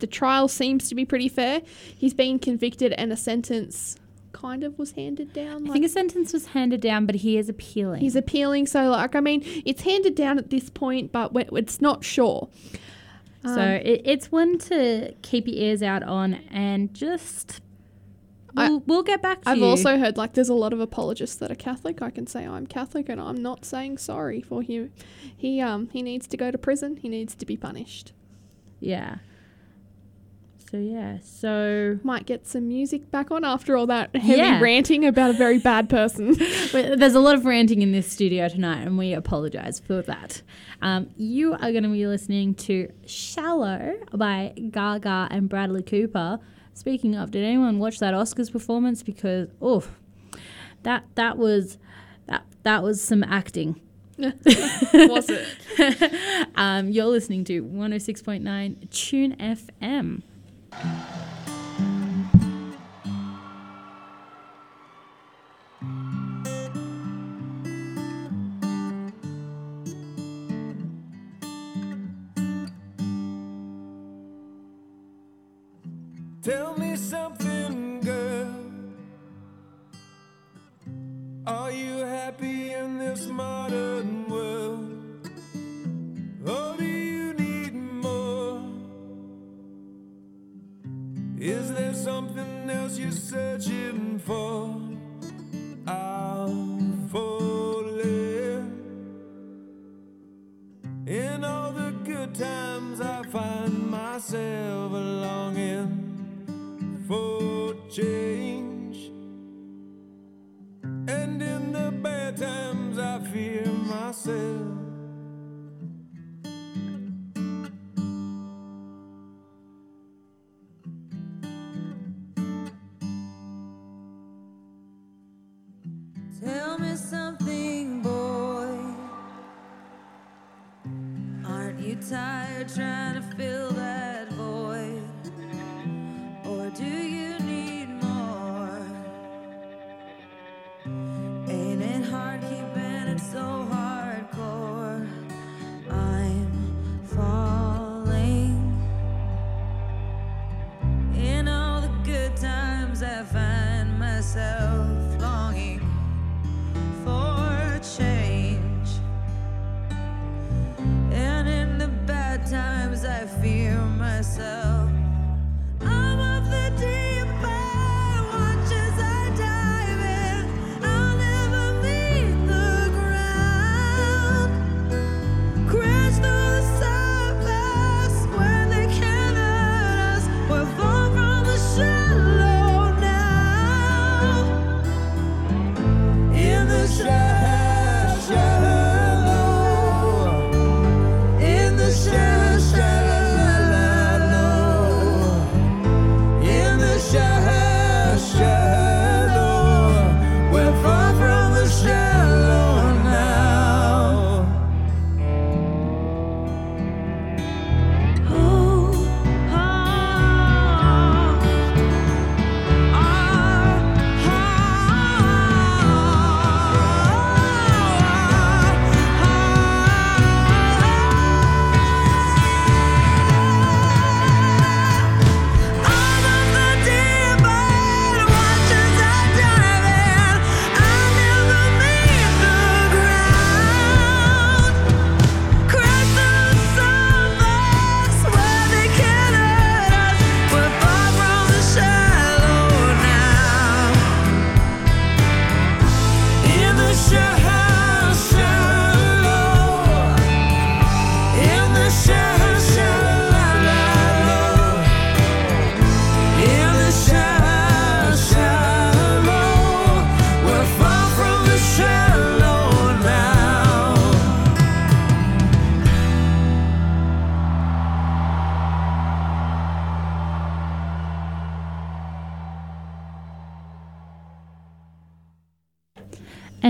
The 0.00 0.08
trial 0.08 0.48
seems 0.48 0.88
to 0.88 0.96
be 0.96 1.04
pretty 1.04 1.28
fair. 1.28 1.62
He's 1.96 2.14
been 2.14 2.40
convicted, 2.40 2.92
and 2.94 3.12
a 3.12 3.16
sentence 3.16 3.94
kind 4.32 4.64
of 4.64 4.76
was 4.76 4.90
handed 4.92 5.32
down. 5.32 5.70
I 5.70 5.72
think 5.72 5.84
a 5.84 5.88
sentence 5.88 6.32
was 6.32 6.46
handed 6.46 6.80
down, 6.80 7.06
but 7.06 7.14
he 7.14 7.38
is 7.38 7.48
appealing. 7.48 8.00
He's 8.00 8.16
appealing, 8.16 8.66
so 8.66 8.88
like 8.88 9.14
I 9.14 9.20
mean, 9.20 9.42
it's 9.64 9.82
handed 9.82 10.16
down 10.16 10.36
at 10.38 10.50
this 10.50 10.68
point, 10.68 11.12
but 11.12 11.30
it's 11.52 11.80
not 11.80 12.02
sure. 12.02 12.48
So 13.44 13.80
it, 13.82 14.02
it's 14.04 14.32
one 14.32 14.58
to 14.58 15.14
keep 15.22 15.46
your 15.46 15.56
ears 15.56 15.82
out 15.82 16.02
on 16.02 16.34
and 16.50 16.92
just. 16.94 17.60
We'll, 18.56 18.84
we'll 18.86 19.02
get 19.02 19.20
back 19.20 19.42
to 19.42 19.50
I've 19.50 19.58
you. 19.58 19.64
also 19.64 19.98
heard 19.98 20.16
like 20.16 20.34
there's 20.34 20.48
a 20.48 20.54
lot 20.54 20.72
of 20.72 20.78
apologists 20.78 21.34
that 21.36 21.50
are 21.50 21.56
Catholic. 21.56 22.00
I 22.00 22.10
can 22.10 22.28
say 22.28 22.46
I'm 22.46 22.68
Catholic, 22.68 23.08
and 23.08 23.20
I'm 23.20 23.42
not 23.42 23.64
saying 23.64 23.98
sorry 23.98 24.40
for 24.40 24.62
him. 24.62 24.92
He 25.36 25.60
um 25.60 25.88
he 25.92 26.02
needs 26.02 26.28
to 26.28 26.36
go 26.36 26.52
to 26.52 26.58
prison. 26.58 26.96
He 26.98 27.08
needs 27.08 27.34
to 27.34 27.44
be 27.46 27.56
punished. 27.56 28.12
Yeah. 28.78 29.16
So, 30.74 30.80
yeah. 30.80 31.18
So. 31.22 32.00
Might 32.02 32.26
get 32.26 32.48
some 32.48 32.66
music 32.66 33.08
back 33.12 33.30
on 33.30 33.44
after 33.44 33.76
all 33.76 33.86
that 33.86 34.10
heavy 34.16 34.38
Yeah. 34.40 34.60
ranting 34.60 35.04
about 35.04 35.30
a 35.30 35.32
very 35.34 35.60
bad 35.60 35.88
person. 35.88 36.34
There's 36.72 37.14
a 37.14 37.20
lot 37.20 37.36
of 37.36 37.44
ranting 37.46 37.80
in 37.80 37.92
this 37.92 38.10
studio 38.10 38.48
tonight, 38.48 38.82
and 38.82 38.98
we 38.98 39.12
apologize 39.12 39.78
for 39.78 40.02
that. 40.02 40.42
Um, 40.82 41.10
you 41.16 41.52
are 41.52 41.70
going 41.70 41.84
to 41.84 41.90
be 41.90 42.08
listening 42.08 42.54
to 42.54 42.90
Shallow 43.06 43.94
by 44.12 44.52
Gaga 44.72 45.28
and 45.30 45.48
Bradley 45.48 45.84
Cooper. 45.84 46.40
Speaking 46.72 47.14
of, 47.14 47.30
did 47.30 47.44
anyone 47.44 47.78
watch 47.78 48.00
that 48.00 48.12
Oscars 48.12 48.50
performance? 48.50 49.04
Because, 49.04 49.50
oh, 49.62 49.84
that 50.82 51.04
that 51.14 51.38
was 51.38 51.78
that 52.26 52.42
that 52.64 52.82
was 52.82 53.00
some 53.00 53.22
acting. 53.22 53.80
Was 54.18 55.28
it? 55.30 56.10
Um, 56.56 56.88
you're 56.88 57.06
listening 57.06 57.44
to 57.44 57.62
106.9 57.64 58.90
Tune 58.90 59.36
FM. 59.36 60.22
Tell 76.42 76.76
me 76.76 76.96
something, 76.96 77.33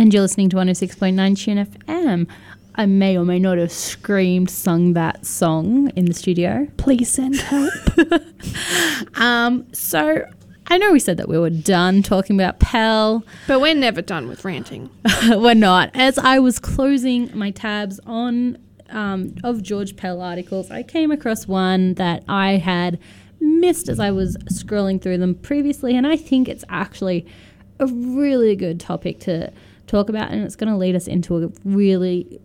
And 0.05 0.13
you're 0.13 0.21
listening 0.21 0.51
to 0.51 0.57
106.9 0.57 1.39
Tune 1.39 1.65
FM. 1.65 2.29
I 2.75 2.85
may 2.85 3.17
or 3.17 3.25
may 3.25 3.39
not 3.39 3.57
have 3.57 3.73
screamed, 3.73 4.51
sung 4.51 4.93
that 4.93 5.25
song 5.25 5.89
in 5.97 6.05
the 6.05 6.13
studio. 6.13 6.69
Please 6.77 7.09
send 7.09 7.37
help. 7.37 7.73
Um, 9.15 9.67
so 9.73 10.27
I 10.67 10.77
know 10.77 10.93
we 10.93 10.99
said 10.99 11.17
that 11.17 11.27
we 11.27 11.39
were 11.39 11.49
done 11.49 12.03
talking 12.03 12.39
about 12.39 12.59
Pell. 12.61 13.25
but 13.47 13.63
we're 13.63 13.75
never 13.75 14.03
done 14.03 14.29
with 14.29 14.45
ranting. 14.45 14.91
we're 15.31 15.55
not. 15.55 15.91
As 15.95 16.19
I 16.19 16.39
was 16.39 16.59
closing 16.59 17.31
my 17.35 17.51
tabs 17.51 17.99
on 18.05 18.59
um, 18.91 19.35
of 19.43 19.63
George 19.63 19.97
Pell 19.97 20.21
articles, 20.21 20.71
I 20.71 20.83
came 20.83 21.13
across 21.13 21.49
one 21.49 21.95
that 21.95 22.25
I 22.29 22.59
had 22.59 22.99
missed 23.41 23.89
as 23.89 23.99
I 23.99 24.11
was 24.11 24.37
scrolling 24.53 25.01
through 25.01 25.17
them 25.17 25.35
previously, 25.35 25.97
and 25.97 26.07
I 26.07 26.19
think 26.19 26.47
it's 26.47 26.65
actually 26.69 27.27
a 27.81 27.87
really 27.87 28.55
good 28.55 28.79
topic 28.79 29.21
to 29.21 29.51
talk 29.95 30.09
about, 30.09 30.31
and 30.31 30.43
it's 30.43 30.57
going 30.57 30.73
to 30.73 30.77
lead 30.77 30.97
us 30.97 31.07
into 31.07 31.45
a 31.45 31.49
really 31.65 32.41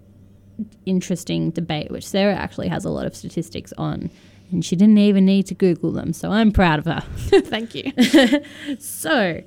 interesting 0.85 1.49
debate, 1.49 1.89
which 1.89 2.07
Sarah 2.07 2.35
actually 2.35 2.67
has 2.67 2.85
a 2.85 2.89
lot 2.89 3.05
of 3.05 3.15
statistics 3.15 3.73
on. 3.77 4.12
And 4.51 4.63
she 4.63 4.75
didn't 4.75 4.97
even 4.97 5.25
need 5.25 5.43
to 5.47 5.55
Google 5.55 5.91
them, 5.91 6.13
so 6.13 6.31
I'm 6.31 6.51
proud 6.51 6.79
of 6.79 6.85
her. 6.85 7.01
Thank 7.41 7.75
you. 7.75 7.91
So, 8.79 9.41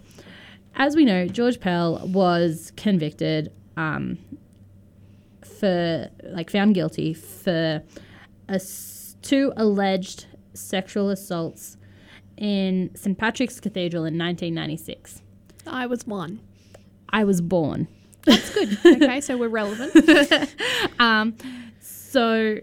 as 0.75 0.97
we 0.97 1.05
know, 1.05 1.27
George 1.27 1.61
Pell 1.61 2.01
was 2.07 2.73
convicted 2.77 3.53
um, 3.77 4.19
for, 5.59 6.09
like, 6.25 6.51
found 6.51 6.75
guilty 6.75 7.15
for 7.15 7.83
a 8.49 8.61
two 9.23 9.53
alleged 9.57 10.27
sexual 10.55 11.11
assaults 11.11 11.77
in 12.37 12.91
St. 12.95 13.17
Patrick's 13.17 13.61
Cathedral 13.61 14.05
in 14.05 14.19
1996. 14.19 15.23
I 15.67 15.87
was 15.87 16.07
one. 16.07 16.41
I 17.13 17.25
was 17.25 17.41
born. 17.41 17.89
That's 18.25 18.55
good. 18.55 18.79
okay, 18.85 19.21
so 19.21 19.37
we're 19.37 19.49
relevant. 19.49 20.55
Um, 20.99 21.37
so, 21.81 22.59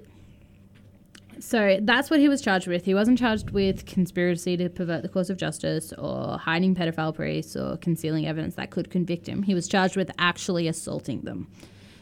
so 1.40 1.80
that's 1.82 2.10
what 2.10 2.20
he 2.20 2.30
was 2.30 2.42
charged 2.42 2.68
with. 2.68 2.86
He 2.86 2.94
wasn't 2.94 3.20
charged 3.20 3.50
with 3.50 3.86
conspiracy 3.86 4.56
to 4.58 4.70
pervert 4.70 5.02
the 5.02 5.10
course 5.10 5.30
of 5.30 5.38
justice 5.38 5.92
or 5.94 6.38
hiding 6.38 6.76
pedophile 6.76 7.14
priests 7.14 7.56
or 7.56 7.76
concealing 7.78 8.26
evidence 8.28 8.56
that 8.56 8.70
could 8.72 8.90
convict 8.90 9.28
him. 9.28 9.44
He 9.44 9.54
was 9.54 9.68
charged 9.68 9.98
with 9.98 10.10
actually 10.20 10.68
assaulting 10.70 11.22
them. 11.22 11.48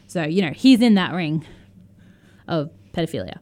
So, 0.06 0.22
you 0.24 0.42
know, 0.42 0.52
he's 0.52 0.80
in 0.80 0.94
that 0.94 1.12
ring 1.12 1.44
of 2.46 2.70
pedophilia. 2.92 3.38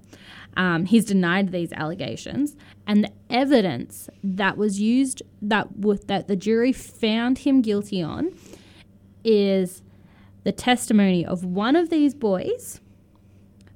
Um, 0.57 0.87
he's 0.87 1.05
denied 1.05 1.53
these 1.53 1.71
allegations, 1.75 2.57
and 2.87 3.05
the 3.05 3.12
evidence 3.29 4.09
that 4.25 4.57
was 4.57 4.81
used 4.81 5.23
that 5.42 5.79
w- 5.81 6.01
that 6.07 6.29
the 6.29 6.37
jury 6.37 6.73
found 6.73 7.38
him 7.38 7.61
guilty 7.61 8.01
on 8.03 8.33
is 9.27 9.83
the 10.45 10.53
testimony 10.53 11.27
of 11.27 11.45
one 11.45 11.75
of 11.77 11.91
these 11.91 12.15
boys, 12.15 12.81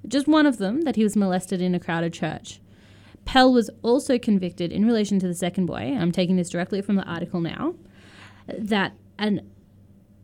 just 0.07 0.29
one 0.29 0.47
of 0.47 0.59
them, 0.59 0.83
that 0.83 0.97
he 0.97 1.03
was 1.03 1.17
molested 1.17 1.61
in 1.61 1.75
a 1.75 1.81
crowded 1.81 2.13
church. 2.13 2.61
Pell 3.25 3.53
was 3.53 3.69
also 3.83 4.19
convicted 4.19 4.73
in 4.73 4.87
relation 4.87 5.19
to 5.19 5.27
the 5.27 5.35
second 5.35 5.67
boy. 5.67 5.97
I'm 5.99 6.13
taking 6.13 6.37
this 6.37 6.49
directly 6.49 6.81
from 6.81 6.97
the 6.97 7.05
article 7.05 7.41
now. 7.41 7.75
That 8.57 8.95
and 9.19 9.43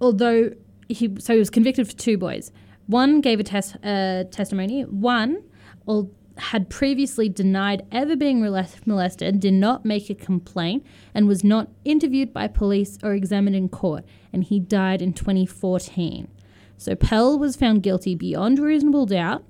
although 0.01 0.53
he 0.89 1.15
so 1.19 1.35
he 1.35 1.39
was 1.39 1.51
convicted 1.51 1.87
for 1.89 1.95
two 1.95 2.17
boys. 2.17 2.53
One 2.87 3.21
gave 3.21 3.41
a 3.41 3.45
test 3.45 3.77
uh, 3.83 4.25
testimony. 4.31 4.83
One 4.83 5.43
al- 5.89 6.11
had 6.39 6.69
previously 6.69 7.29
denied 7.29 7.87
ever 7.91 8.15
being 8.17 8.41
molested, 8.41 9.41
did 9.41 9.55
not 9.55 9.85
make 9.85 10.11
a 10.11 10.15
complaint, 10.15 10.85
and 11.15 11.27
was 11.27 11.43
not 11.43 11.69
interviewed 11.85 12.33
by 12.33 12.47
police 12.47 12.99
or 13.03 13.15
examined 13.15 13.57
in 13.57 13.69
court. 13.69 14.05
And 14.33 14.45
he 14.45 14.61
died 14.61 15.01
in 15.01 15.13
2014. 15.13 16.29
So 16.77 16.95
Pell 16.95 17.39
was 17.39 17.57
found 17.57 17.83
guilty 17.83 18.15
beyond 18.15 18.59
reasonable 18.59 19.07
doubt 19.07 19.45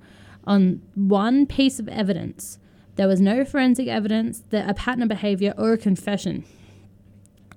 on 0.45 0.81
one 0.95 1.45
piece 1.45 1.77
of 1.79 1.89
evidence. 1.89 2.57
There 2.95 3.07
was 3.07 3.19
no 3.19 3.43
forensic 3.43 3.87
evidence, 3.87 4.43
that 4.49 4.69
a 4.69 4.73
pattern 4.73 5.03
of 5.03 5.09
behavior, 5.09 5.53
or 5.57 5.73
a 5.73 5.77
confession. 5.77 6.45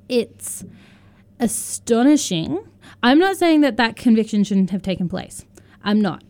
It's 0.08 0.64
astonishing. 1.38 2.58
I'm 3.02 3.18
not 3.18 3.36
saying 3.36 3.60
that 3.60 3.76
that 3.76 3.96
conviction 3.96 4.42
shouldn't 4.44 4.70
have 4.70 4.82
taken 4.82 5.08
place. 5.08 5.44
I'm 5.82 6.00
not. 6.00 6.24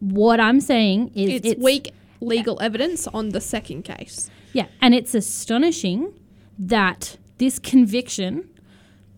What 0.00 0.40
I'm 0.40 0.60
saying 0.60 1.12
is 1.14 1.42
It's, 1.44 1.62
weak 1.62 1.92
legal 2.20 2.60
evidence 2.60 3.06
on 3.08 3.30
the 3.30 3.40
second 3.40 3.82
case. 3.82 4.30
Yeah, 4.52 4.66
and 4.80 4.94
it's 4.94 5.14
astonishing 5.14 6.12
that 6.58 7.16
this 7.38 7.58
conviction 7.58 8.48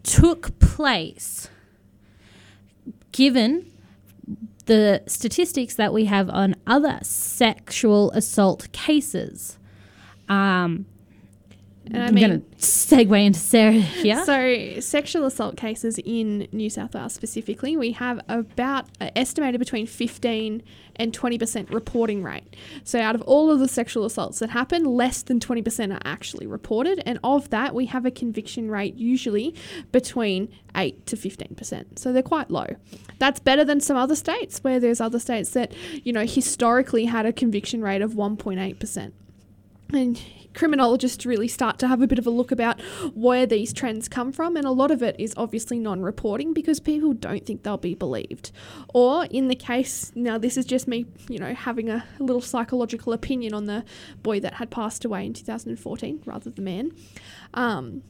took 0.02 0.58
place 0.58 1.48
given 3.12 3.70
the 4.66 5.02
statistics 5.06 5.74
that 5.76 5.92
we 5.92 6.04
have 6.04 6.28
on 6.28 6.54
other 6.66 6.98
sexual 7.02 8.10
assault 8.12 8.70
cases. 8.72 9.58
Um, 10.28 10.86
And 11.92 12.02
I 12.02 12.06
I'm 12.06 12.14
mean, 12.14 12.28
going 12.28 12.40
to 12.40 12.46
segue 12.56 13.24
into 13.24 13.38
Sarah 13.38 13.72
here. 13.72 14.24
So, 14.24 14.80
sexual 14.80 15.24
assault 15.24 15.56
cases 15.56 15.98
in 16.04 16.48
New 16.52 16.70
South 16.70 16.94
Wales 16.94 17.14
specifically, 17.14 17.76
we 17.76 17.92
have 17.92 18.20
about 18.28 18.86
uh, 19.00 19.10
estimated 19.16 19.58
between 19.58 19.86
15 19.86 20.62
and 20.96 21.12
20% 21.16 21.72
reporting 21.72 22.22
rate. 22.22 22.56
So, 22.84 23.00
out 23.00 23.14
of 23.14 23.22
all 23.22 23.50
of 23.50 23.58
the 23.58 23.68
sexual 23.68 24.04
assaults 24.04 24.38
that 24.40 24.50
happen, 24.50 24.84
less 24.84 25.22
than 25.22 25.40
20% 25.40 25.94
are 25.94 26.00
actually 26.04 26.46
reported. 26.46 27.02
And 27.06 27.18
of 27.24 27.50
that, 27.50 27.74
we 27.74 27.86
have 27.86 28.04
a 28.04 28.10
conviction 28.10 28.70
rate 28.70 28.94
usually 28.96 29.54
between 29.92 30.48
8 30.76 31.06
to 31.06 31.16
15%. 31.16 31.98
So, 31.98 32.12
they're 32.12 32.22
quite 32.22 32.50
low. 32.50 32.66
That's 33.18 33.40
better 33.40 33.64
than 33.64 33.80
some 33.80 33.96
other 33.96 34.16
states 34.16 34.62
where 34.62 34.78
there's 34.78 35.00
other 35.00 35.18
states 35.18 35.50
that, 35.50 35.72
you 36.04 36.12
know, 36.12 36.26
historically 36.26 37.06
had 37.06 37.26
a 37.26 37.32
conviction 37.32 37.82
rate 37.82 38.02
of 38.02 38.12
1.8% 38.12 39.12
and 39.92 40.20
criminologists 40.54 41.24
really 41.24 41.48
start 41.48 41.78
to 41.78 41.88
have 41.88 42.02
a 42.02 42.06
bit 42.06 42.18
of 42.18 42.26
a 42.26 42.30
look 42.30 42.50
about 42.50 42.80
where 43.14 43.46
these 43.46 43.72
trends 43.72 44.08
come 44.08 44.32
from 44.32 44.56
and 44.56 44.66
a 44.66 44.70
lot 44.70 44.90
of 44.90 45.02
it 45.02 45.14
is 45.18 45.32
obviously 45.36 45.78
non-reporting 45.78 46.52
because 46.52 46.80
people 46.80 47.12
don't 47.12 47.46
think 47.46 47.62
they'll 47.62 47.76
be 47.76 47.94
believed. 47.94 48.50
Or 48.88 49.26
in 49.26 49.48
the 49.48 49.54
case 49.54 50.10
now 50.14 50.36
this 50.38 50.56
is 50.56 50.64
just 50.64 50.88
me 50.88 51.06
you 51.28 51.38
know 51.38 51.54
having 51.54 51.88
a 51.88 52.04
little 52.18 52.42
psychological 52.42 53.12
opinion 53.12 53.54
on 53.54 53.66
the 53.66 53.84
boy 54.22 54.40
that 54.40 54.54
had 54.54 54.70
passed 54.70 55.04
away 55.04 55.26
in 55.26 55.34
2014 55.34 56.22
rather 56.26 56.50
than 56.50 56.64
man. 56.64 56.92
Um, 57.54 58.02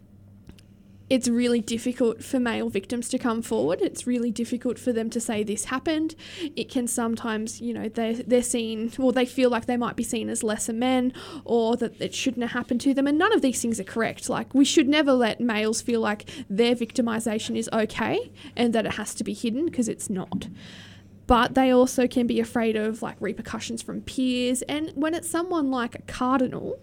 it's 1.11 1.29
really 1.29 1.61
difficult 1.61 2.23
for 2.23 2.39
male 2.39 2.69
victims 2.69 3.09
to 3.11 3.19
come 3.19 3.43
forward. 3.43 3.81
It's 3.81 4.07
really 4.07 4.31
difficult 4.31 4.79
for 4.79 4.93
them 4.93 5.09
to 5.11 5.21
say 5.21 5.43
this 5.43 5.67
happened. 5.67 6.15
It 6.57 6.71
can 6.71 6.87
sometimes, 6.87 7.61
you 7.61 7.73
know, 7.73 7.89
they're, 7.89 8.15
they're 8.15 8.43
seen, 8.43 8.93
or 8.99 9.13
they 9.13 9.27
feel 9.27 9.51
like 9.51 9.67
they 9.67 9.77
might 9.77 9.97
be 9.97 10.03
seen 10.03 10.29
as 10.29 10.43
lesser 10.43 10.73
men 10.73 11.13
or 11.45 11.77
that 11.77 12.01
it 12.01 12.15
shouldn't 12.15 12.43
have 12.43 12.53
happened 12.53 12.81
to 12.83 12.95
them. 12.95 13.07
And 13.07 13.19
none 13.19 13.33
of 13.33 13.43
these 13.43 13.61
things 13.63 13.81
are 13.81 13.85
correct. 13.85 14.29
Like, 14.29 14.55
we 14.55 14.65
should 14.65 14.89
never 14.89 15.13
let 15.13 15.41
males 15.41 15.81
feel 15.81 16.01
like 16.01 16.29
their 16.51 16.75
victimization 16.75 17.57
is 17.57 17.71
okay 17.73 18.31
and 18.57 18.75
that 18.75 18.87
it 18.87 18.95
has 18.95 19.15
to 19.15 19.25
be 19.25 19.33
hidden 19.33 19.67
because 19.67 19.89
it's 19.89 20.11
not 20.11 20.49
but 21.29 21.55
they 21.55 21.71
also 21.71 22.09
can 22.09 22.27
be 22.27 22.41
afraid 22.41 22.75
of 22.75 23.03
like 23.03 23.15
repercussions 23.21 23.83
from 23.83 24.01
peers. 24.01 24.63
And 24.63 24.91
when 24.95 25.13
it's 25.13 25.31
someone 25.31 25.71
like 25.71 25.95
a 25.95 26.01
cardinal, 26.03 26.81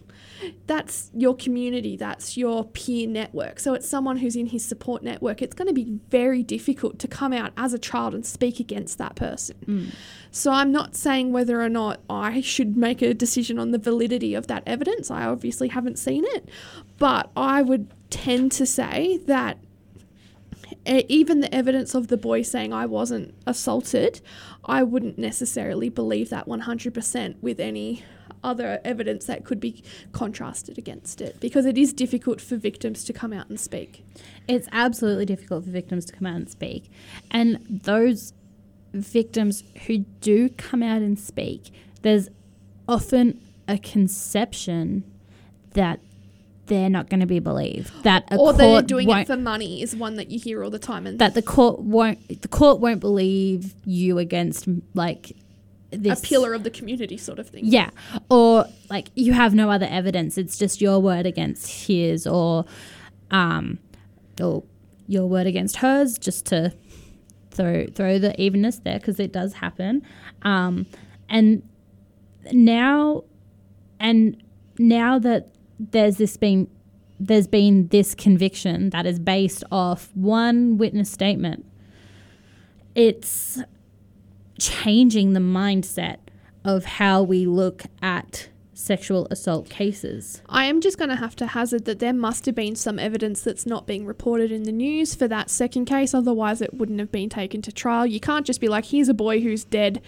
that's 0.67 1.11
your 1.13 1.35
community, 1.35 1.95
that's 1.95 2.37
your 2.37 2.65
peer 2.65 3.07
network. 3.07 3.59
So 3.59 3.73
it's 3.73 3.87
someone 3.87 4.17
who's 4.17 4.35
in 4.35 4.47
his 4.47 4.65
support 4.65 5.03
network. 5.03 5.41
It's 5.41 5.55
going 5.55 5.67
to 5.67 5.73
be 5.73 5.99
very 6.09 6.43
difficult 6.43 6.99
to 6.99 7.07
come 7.07 7.33
out 7.33 7.53
as 7.57 7.73
a 7.73 7.79
child 7.79 8.13
and 8.13 8.25
speak 8.25 8.59
against 8.59 8.97
that 8.97 9.15
person. 9.15 9.57
Mm. 9.65 9.95
So 10.31 10.51
I'm 10.51 10.71
not 10.71 10.95
saying 10.95 11.31
whether 11.31 11.61
or 11.61 11.69
not 11.69 12.01
I 12.09 12.41
should 12.41 12.75
make 12.75 13.01
a 13.01 13.13
decision 13.13 13.57
on 13.59 13.71
the 13.71 13.77
validity 13.77 14.33
of 14.33 14.47
that 14.47 14.63
evidence. 14.65 15.09
I 15.09 15.25
obviously 15.25 15.69
haven't 15.69 15.97
seen 15.97 16.25
it, 16.27 16.49
but 16.97 17.31
I 17.35 17.61
would 17.61 17.87
tend 18.09 18.51
to 18.53 18.65
say 18.65 19.17
that 19.25 19.57
even 20.85 21.39
the 21.39 21.53
evidence 21.53 21.95
of 21.95 22.07
the 22.09 22.17
boy 22.17 22.41
saying 22.41 22.73
I 22.73 22.85
wasn't 22.85 23.33
assaulted, 23.47 24.21
I 24.65 24.83
wouldn't 24.83 25.17
necessarily 25.17 25.89
believe 25.89 26.29
that 26.29 26.47
100% 26.47 27.35
with 27.41 27.59
any 27.59 28.03
other 28.45 28.79
evidence 28.85 29.25
that 29.25 29.43
could 29.43 29.59
be 29.59 29.83
contrasted 30.11 30.77
against 30.77 31.19
it 31.19 31.39
because 31.39 31.65
it 31.65 31.77
is 31.77 31.91
difficult 31.91 32.39
for 32.39 32.55
victims 32.55 33.03
to 33.03 33.11
come 33.11 33.33
out 33.33 33.49
and 33.49 33.59
speak. 33.59 34.05
It's 34.47 34.67
absolutely 34.71 35.25
difficult 35.25 35.65
for 35.65 35.71
victims 35.71 36.05
to 36.05 36.13
come 36.13 36.27
out 36.27 36.35
and 36.35 36.49
speak. 36.49 36.91
And 37.31 37.81
those 37.83 38.33
victims 38.93 39.63
who 39.87 39.99
do 39.99 40.49
come 40.49 40.83
out 40.83 41.01
and 41.01 41.19
speak, 41.19 41.71
there's 42.03 42.29
often 42.87 43.41
a 43.67 43.79
conception 43.79 45.03
that 45.73 45.99
they're 46.67 46.89
not 46.89 47.09
going 47.09 47.19
to 47.19 47.25
be 47.25 47.39
believed. 47.39 47.91
That 48.03 48.31
a 48.31 48.37
or 48.37 48.53
they're 48.53 48.81
doing 48.81 49.09
it 49.09 49.27
for 49.27 49.37
money 49.37 49.81
is 49.81 49.95
one 49.95 50.15
that 50.15 50.31
you 50.31 50.39
hear 50.39 50.63
all 50.63 50.69
the 50.69 50.79
time 50.79 51.05
and 51.05 51.19
that 51.19 51.33
the 51.33 51.41
court 51.41 51.79
won't 51.79 52.41
the 52.41 52.47
court 52.47 52.79
won't 52.79 52.99
believe 52.99 53.73
you 53.85 54.17
against 54.17 54.67
like 54.93 55.35
a 55.95 55.99
this 55.99 56.21
pillar 56.21 56.53
of 56.53 56.63
the 56.63 56.69
community 56.69 57.17
sort 57.17 57.39
of 57.39 57.49
thing. 57.49 57.65
Yeah. 57.65 57.89
Or 58.29 58.65
like 58.89 59.09
you 59.15 59.33
have 59.33 59.53
no 59.53 59.69
other 59.69 59.87
evidence. 59.89 60.37
It's 60.37 60.57
just 60.57 60.81
your 60.81 60.99
word 60.99 61.25
against 61.25 61.87
his 61.87 62.27
or 62.27 62.65
um 63.31 63.79
or 64.39 64.63
your 65.07 65.27
word 65.27 65.47
against 65.47 65.77
hers 65.77 66.17
just 66.17 66.45
to 66.47 66.73
throw 67.51 67.87
throw 67.87 68.19
the 68.19 68.39
evenness 68.41 68.79
there 68.79 68.99
because 68.99 69.19
it 69.19 69.31
does 69.31 69.53
happen. 69.53 70.01
Um 70.43 70.85
and 71.29 71.63
now 72.51 73.23
and 73.99 74.41
now 74.77 75.19
that 75.19 75.49
there's 75.79 76.17
this 76.17 76.37
been 76.37 76.69
there's 77.19 77.47
been 77.47 77.87
this 77.87 78.13
conviction 78.13 78.89
that 78.89 79.05
is 79.05 79.19
based 79.19 79.63
off 79.71 80.11
one 80.15 80.77
witness 80.77 81.09
statement 81.09 81.65
it's 82.93 83.59
changing 84.59 85.33
the 85.33 85.39
mindset 85.39 86.17
of 86.63 86.85
how 86.85 87.21
we 87.21 87.45
look 87.45 87.83
at 88.01 88.49
sexual 88.73 89.27
assault 89.31 89.69
cases. 89.69 90.41
I 90.49 90.65
am 90.65 90.81
just 90.81 90.97
going 90.97 91.09
to 91.09 91.15
have 91.15 91.35
to 91.37 91.47
hazard 91.47 91.85
that 91.85 91.99
there 91.99 92.13
must 92.13 92.45
have 92.45 92.55
been 92.55 92.75
some 92.75 92.99
evidence 92.99 93.41
that's 93.41 93.65
not 93.65 93.87
being 93.87 94.05
reported 94.05 94.51
in 94.51 94.63
the 94.63 94.71
news 94.71 95.15
for 95.15 95.27
that 95.27 95.49
second 95.49 95.85
case, 95.85 96.13
otherwise, 96.13 96.61
it 96.61 96.73
wouldn't 96.73 96.99
have 96.99 97.11
been 97.11 97.29
taken 97.29 97.61
to 97.63 97.71
trial. 97.71 98.05
You 98.05 98.19
can't 98.19 98.45
just 98.45 98.61
be 98.61 98.67
like, 98.67 98.85
here's 98.85 99.09
a 99.09 99.13
boy 99.13 99.41
who's 99.41 99.63
dead. 99.63 100.01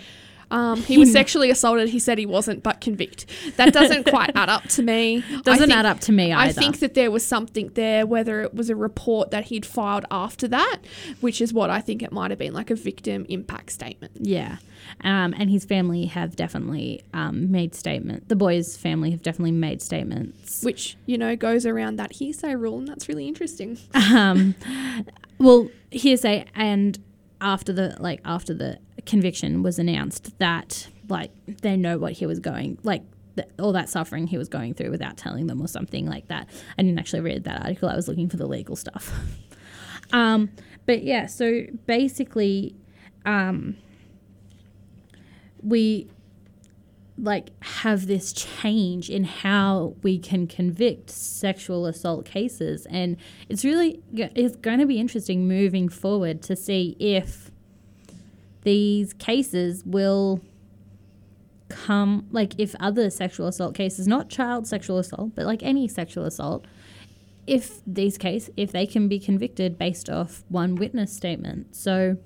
Um, 0.51 0.81
he 0.81 0.97
was 1.03 1.11
sexually 1.11 1.49
assaulted. 1.49 1.89
He 1.89 1.99
said 1.99 2.17
he 2.17 2.25
wasn't, 2.25 2.63
but 2.63 2.81
convict. 2.81 3.25
That 3.57 3.73
doesn't 3.73 4.05
quite 4.07 4.31
add 4.35 4.49
up 4.49 4.63
to 4.69 4.83
me. 4.83 5.23
Doesn't 5.43 5.67
think- 5.67 5.77
add 5.77 5.85
up 5.85 5.99
to 6.01 6.11
me 6.11 6.31
either. 6.31 6.49
I 6.49 6.53
think 6.53 6.79
that 6.79 6.93
there 6.93 7.11
was 7.11 7.25
something 7.25 7.69
there, 7.73 8.05
whether 8.05 8.41
it 8.41 8.53
was 8.53 8.69
a 8.69 8.75
report 8.75 9.31
that 9.31 9.45
he'd 9.45 9.65
filed 9.65 10.05
after 10.11 10.47
that, 10.49 10.79
which 11.21 11.41
is 11.41 11.53
what 11.53 11.69
I 11.69 11.81
think 11.81 12.01
it 12.01 12.11
might 12.11 12.31
have 12.31 12.37
been, 12.39 12.53
like 12.53 12.69
a 12.69 12.75
victim 12.75 13.25
impact 13.29 13.71
statement. 13.71 14.13
Yeah. 14.19 14.57
Um, 15.01 15.33
and 15.37 15.49
his 15.49 15.65
family 15.65 16.05
have 16.05 16.35
definitely 16.35 17.03
um, 17.13 17.51
made 17.51 17.75
statement. 17.75 18.29
The 18.29 18.35
boy's 18.35 18.77
family 18.77 19.11
have 19.11 19.21
definitely 19.21 19.51
made 19.51 19.81
statements. 19.81 20.63
Which, 20.63 20.97
you 21.05 21.17
know, 21.17 21.35
goes 21.35 21.65
around 21.65 21.97
that 21.97 22.13
hearsay 22.13 22.55
rule, 22.55 22.77
and 22.79 22.87
that's 22.87 23.09
really 23.09 23.27
interesting. 23.27 23.77
um, 23.93 24.55
well, 25.37 25.69
hearsay 25.91 26.45
and 26.55 26.97
after 27.39 27.71
the 27.71 27.95
like 27.99 28.19
after 28.25 28.53
the 28.53 28.79
conviction 29.07 29.63
was 29.63 29.79
announced 29.79 30.37
that 30.39 30.87
like 31.09 31.31
they 31.61 31.75
know 31.75 31.97
what 31.97 32.13
he 32.13 32.25
was 32.25 32.39
going 32.39 32.77
like 32.83 33.03
th- 33.37 33.47
all 33.59 33.71
that 33.71 33.89
suffering 33.89 34.27
he 34.27 34.37
was 34.37 34.49
going 34.49 34.73
through 34.73 34.91
without 34.91 35.17
telling 35.17 35.47
them 35.47 35.61
or 35.61 35.67
something 35.67 36.05
like 36.05 36.27
that. 36.27 36.49
I 36.77 36.83
didn't 36.83 36.99
actually 36.99 37.21
read 37.21 37.45
that 37.45 37.61
article. 37.61 37.89
I 37.89 37.95
was 37.95 38.07
looking 38.07 38.27
for 38.29 38.37
the 38.37 38.47
legal 38.47 38.75
stuff. 38.75 39.13
um, 40.11 40.49
but 40.85 41.03
yeah, 41.03 41.27
so 41.27 41.61
basically, 41.85 42.75
um, 43.25 43.77
we 45.61 46.09
like 47.19 47.49
have 47.63 48.05
this 48.05 48.31
change 48.31 49.09
in 49.09 49.23
how 49.23 49.95
we 50.03 50.19
can 50.19 50.45
convict 50.45 51.09
sexual 51.09 51.87
assault 51.87 52.25
cases 52.25 52.85
and 52.91 53.17
it's 53.49 53.65
really 53.65 53.99
it's 54.13 54.55
going 54.57 54.77
to 54.77 54.85
be 54.85 54.99
interesting 54.99 55.47
moving 55.47 55.89
forward 55.89 56.43
to 56.43 56.55
see 56.55 56.95
if 56.99 57.46
these 58.67 59.13
cases 59.13 59.81
will 59.85 60.41
come 61.69 62.27
like 62.31 62.53
if 62.57 62.75
other 62.81 63.09
sexual 63.09 63.47
assault 63.47 63.73
cases 63.73 64.07
not 64.07 64.29
child 64.29 64.67
sexual 64.67 64.97
assault 64.97 65.31
but 65.35 65.45
like 65.45 65.63
any 65.63 65.87
sexual 65.87 66.25
assault 66.25 66.65
if 67.47 67.79
these 67.87 68.17
case 68.17 68.49
if 68.57 68.73
they 68.73 68.85
can 68.85 69.07
be 69.07 69.19
convicted 69.19 69.77
based 69.77 70.09
off 70.09 70.43
one 70.49 70.75
witness 70.75 71.13
statement. 71.13 71.73
So 71.75 72.17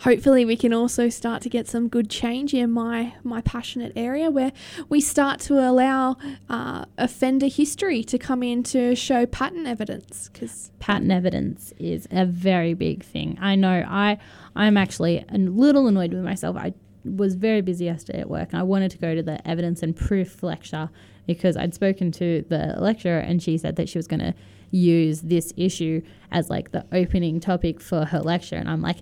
hopefully 0.00 0.44
we 0.44 0.56
can 0.56 0.72
also 0.72 1.08
start 1.08 1.42
to 1.42 1.48
get 1.48 1.68
some 1.68 1.88
good 1.88 2.10
change 2.10 2.54
in 2.54 2.70
my 2.70 3.14
my 3.22 3.40
passionate 3.42 3.92
area 3.96 4.30
where 4.30 4.52
we 4.88 5.00
start 5.00 5.40
to 5.40 5.54
allow 5.58 6.16
uh, 6.48 6.84
offender 6.98 7.46
history 7.46 8.02
to 8.04 8.18
come 8.18 8.42
in 8.42 8.62
to 8.62 8.94
show 8.94 9.26
pattern 9.26 9.66
evidence 9.66 10.30
because 10.32 10.70
pattern 10.78 11.10
evidence 11.10 11.72
is 11.78 12.06
a 12.10 12.26
very 12.26 12.74
big 12.74 13.02
thing. 13.04 13.38
I 13.40 13.54
know 13.54 13.84
I 13.88 14.18
I'm 14.56 14.76
actually 14.76 15.24
a 15.28 15.38
little 15.38 15.86
annoyed 15.86 16.12
with 16.12 16.22
myself. 16.22 16.56
I 16.56 16.74
was 17.04 17.34
very 17.34 17.60
busy 17.60 17.84
yesterday 17.84 18.20
at 18.20 18.30
work 18.30 18.50
and 18.52 18.60
I 18.60 18.62
wanted 18.62 18.90
to 18.92 18.98
go 18.98 19.14
to 19.14 19.22
the 19.22 19.46
evidence 19.46 19.82
and 19.82 19.94
proof 19.94 20.42
lecture 20.42 20.90
because 21.26 21.56
I'd 21.56 21.74
spoken 21.74 22.10
to 22.12 22.44
the 22.48 22.76
lecturer 22.78 23.18
and 23.18 23.42
she 23.42 23.58
said 23.58 23.76
that 23.76 23.88
she 23.88 23.98
was 23.98 24.06
going 24.06 24.20
to 24.20 24.34
use 24.70 25.20
this 25.20 25.52
issue 25.56 26.02
as 26.32 26.50
like 26.50 26.72
the 26.72 26.84
opening 26.92 27.40
topic 27.40 27.80
for 27.80 28.04
her 28.06 28.20
lecture 28.20 28.56
and 28.56 28.68
I'm 28.68 28.80
like 28.80 28.98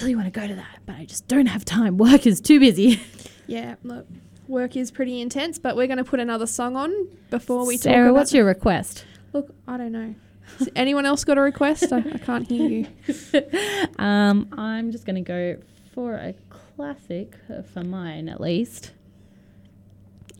really 0.00 0.14
want 0.14 0.32
to 0.32 0.40
go 0.40 0.46
to 0.46 0.54
that 0.54 0.78
but 0.86 0.96
I 0.96 1.04
just 1.04 1.26
don't 1.28 1.46
have 1.46 1.64
time. 1.64 1.96
Work 1.98 2.26
is 2.26 2.40
too 2.40 2.60
busy. 2.60 3.00
yeah 3.46 3.74
look 3.82 4.06
work 4.48 4.76
is 4.76 4.90
pretty 4.90 5.20
intense 5.20 5.58
but 5.58 5.76
we're 5.76 5.86
going 5.86 5.98
to 5.98 6.04
put 6.04 6.20
another 6.20 6.46
song 6.46 6.76
on 6.76 6.92
before 7.30 7.66
we 7.66 7.76
Sarah, 7.76 7.96
talk 7.96 8.10
about 8.10 8.14
what's 8.18 8.32
your 8.32 8.44
request? 8.44 9.04
look 9.32 9.54
i 9.68 9.76
don't 9.76 9.92
know 9.92 10.14
Has 10.58 10.68
anyone 10.74 11.06
else 11.06 11.22
got 11.24 11.38
a 11.38 11.40
request 11.40 11.92
I, 11.92 11.98
I 11.98 12.18
can't 12.18 12.46
hear 12.48 12.68
you 12.68 12.86
Um, 13.98 14.48
I'm 14.56 14.90
just 14.92 15.04
going 15.04 15.16
to 15.16 15.20
go 15.22 15.56
for 15.94 16.14
a 16.14 16.34
classic 16.48 17.34
uh, 17.52 17.62
for 17.62 17.82
mine 17.84 18.28
at 18.28 18.40
least. 18.40 18.92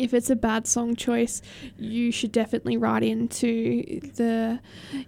If 0.00 0.14
it's 0.14 0.30
a 0.30 0.36
bad 0.36 0.66
song 0.66 0.96
choice, 0.96 1.42
you 1.76 2.10
should 2.10 2.32
definitely 2.32 2.76
write 2.76 3.02
into 3.02 4.00
the 4.14 4.58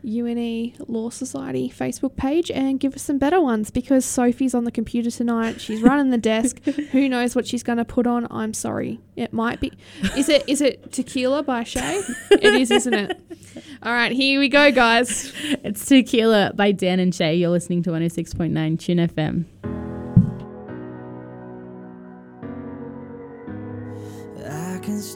UNE 0.03 0.75
Law 0.87 1.11
Society 1.11 1.73
Facebook 1.75 2.17
page 2.17 2.51
and 2.51 2.79
give 2.79 2.95
us 2.95 3.03
some 3.03 3.19
better 3.19 3.41
ones 3.41 3.71
because 3.71 4.05
Sophie's 4.05 4.55
on 4.55 4.65
the 4.65 4.71
computer 4.71 5.11
tonight. 5.11 5.61
She's 5.61 5.81
running 5.81 6.11
the 6.11 6.19
desk. 6.19 6.63
Who 6.93 7.09
knows 7.09 7.35
what 7.35 7.47
she's 7.47 7.63
going 7.63 7.79
to 7.79 7.85
put 7.85 8.07
on? 8.07 8.27
I'm 8.31 8.53
sorry. 8.53 9.01
It 9.17 9.33
might 9.33 9.61
be. 9.61 9.73
Is 10.17 10.29
it 10.29 10.45
is 10.47 10.61
it 10.61 10.93
Tequila 10.93 11.43
by 11.43 11.65
Shay? 11.65 12.03
it 12.31 12.55
is, 12.55 12.71
isn't 12.71 12.95
it? 12.95 13.21
All 13.83 13.93
right, 13.93 14.13
here 14.13 14.39
we 14.39 14.49
go, 14.49 14.71
guys. 14.71 15.33
It's 15.65 15.85
Tequila 15.85 16.53
by 16.55 16.73
Dan 16.73 17.01
and 17.01 17.15
Shay. 17.15 17.35
You're 17.35 17.51
listening 17.51 17.83
to 17.85 17.91
106.9 17.91 18.79
Tune 18.79 18.99
FM. 18.99 19.82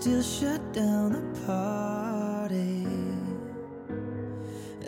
Still 0.07 0.23
shut 0.23 0.73
down 0.73 1.11
the 1.15 1.41
party. 1.49 2.87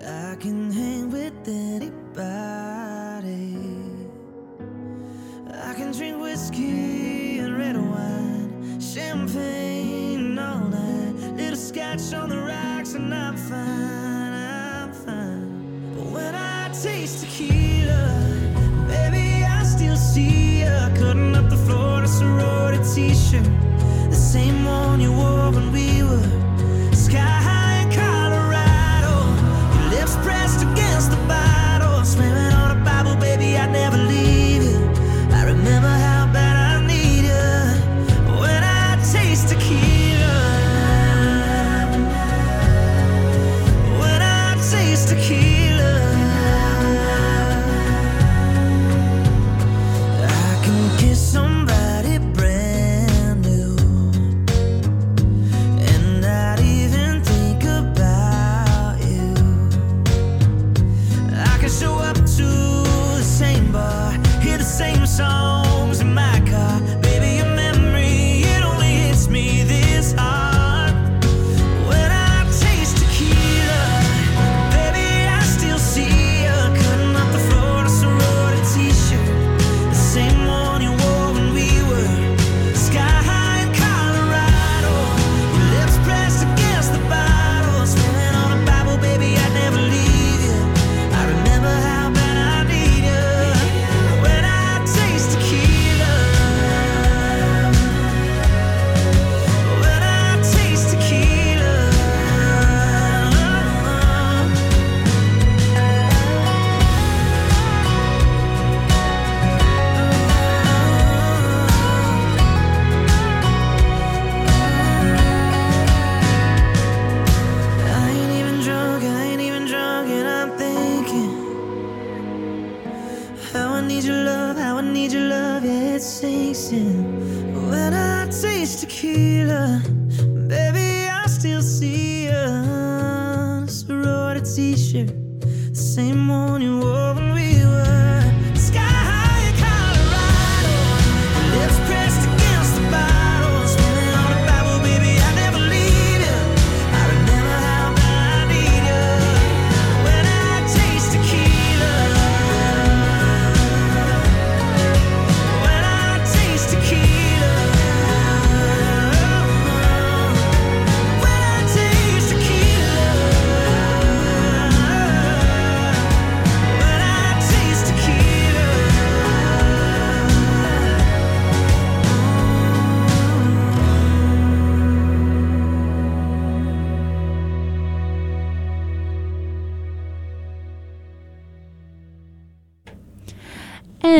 I 0.06 0.36
can 0.36 0.70
hang 0.70 1.10
with 1.10 1.34
anybody. 1.48 1.98
I 5.52 5.74
can 5.74 5.90
drink 5.90 6.22
whiskey 6.22 7.40
and 7.40 7.58
red 7.58 7.76
wine, 7.76 8.80
champagne 8.80 10.38
all 10.38 10.60
night. 10.60 11.14
Little 11.34 11.56
scotch 11.56 12.14
on 12.14 12.28
the 12.28 12.38
rocks, 12.38 12.94
and 12.94 13.12
I'm 13.12 13.36
fine, 13.36 14.32
I'm 14.32 14.92
fine. 14.92 15.94
But 15.96 16.06
when 16.12 16.34
I 16.36 16.68
taste 16.68 17.24
tequila, 17.24 18.06
baby, 18.86 19.44
I 19.44 19.64
still 19.64 19.96
see 19.96 20.60
you 20.60 20.78
cutting 20.94 21.34
up 21.34 21.50
the 21.50 21.56
floor 21.56 21.98
in 21.98 22.04
a 22.04 22.06
sorority 22.06 22.78
t-shirt. 22.94 23.68
The 24.08 24.16
same 24.16 24.64
one 24.64 25.00
you 25.00 25.12
wore 25.12 25.50
when 25.50 25.70
we 25.72 26.02
were 26.02 26.94
sky 26.94 27.37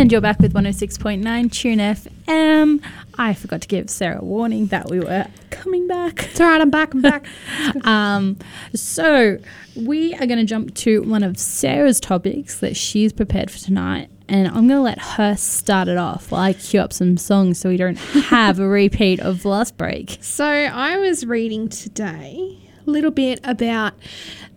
And 0.08 0.12
you're 0.12 0.22
back 0.22 0.38
with 0.38 0.54
106.9 0.54 1.52
Tune 1.52 1.80
FM. 1.80 2.82
I 3.18 3.34
forgot 3.34 3.60
to 3.60 3.68
give 3.68 3.90
Sarah 3.90 4.22
a 4.22 4.24
warning 4.24 4.68
that 4.68 4.88
we 4.88 5.00
were 5.00 5.26
coming 5.50 5.86
back. 5.86 6.30
It's 6.30 6.40
all 6.40 6.46
right. 6.46 6.62
I'm 6.62 6.70
back. 6.70 6.94
I'm 6.94 7.02
back. 7.02 7.26
Um, 7.84 8.38
so 8.74 9.36
we 9.76 10.14
are 10.14 10.24
going 10.24 10.38
to 10.38 10.46
jump 10.46 10.74
to 10.76 11.02
one 11.02 11.22
of 11.22 11.36
Sarah's 11.36 12.00
topics 12.00 12.60
that 12.60 12.74
she's 12.74 13.12
prepared 13.12 13.50
for 13.50 13.58
tonight. 13.58 14.08
And 14.30 14.48
I'm 14.48 14.66
going 14.66 14.68
to 14.68 14.80
let 14.80 14.98
her 14.98 15.36
start 15.36 15.88
it 15.88 15.98
off 15.98 16.30
while 16.30 16.40
I 16.40 16.54
queue 16.54 16.80
up 16.80 16.94
some 16.94 17.18
songs 17.18 17.58
so 17.60 17.68
we 17.68 17.76
don't 17.76 17.98
have 17.98 18.58
a 18.60 18.66
repeat 18.66 19.20
of 19.20 19.44
last 19.44 19.76
break. 19.76 20.16
So 20.22 20.46
I 20.46 20.96
was 20.96 21.26
reading 21.26 21.68
today 21.68 22.67
little 22.88 23.10
bit 23.10 23.40
about 23.44 23.94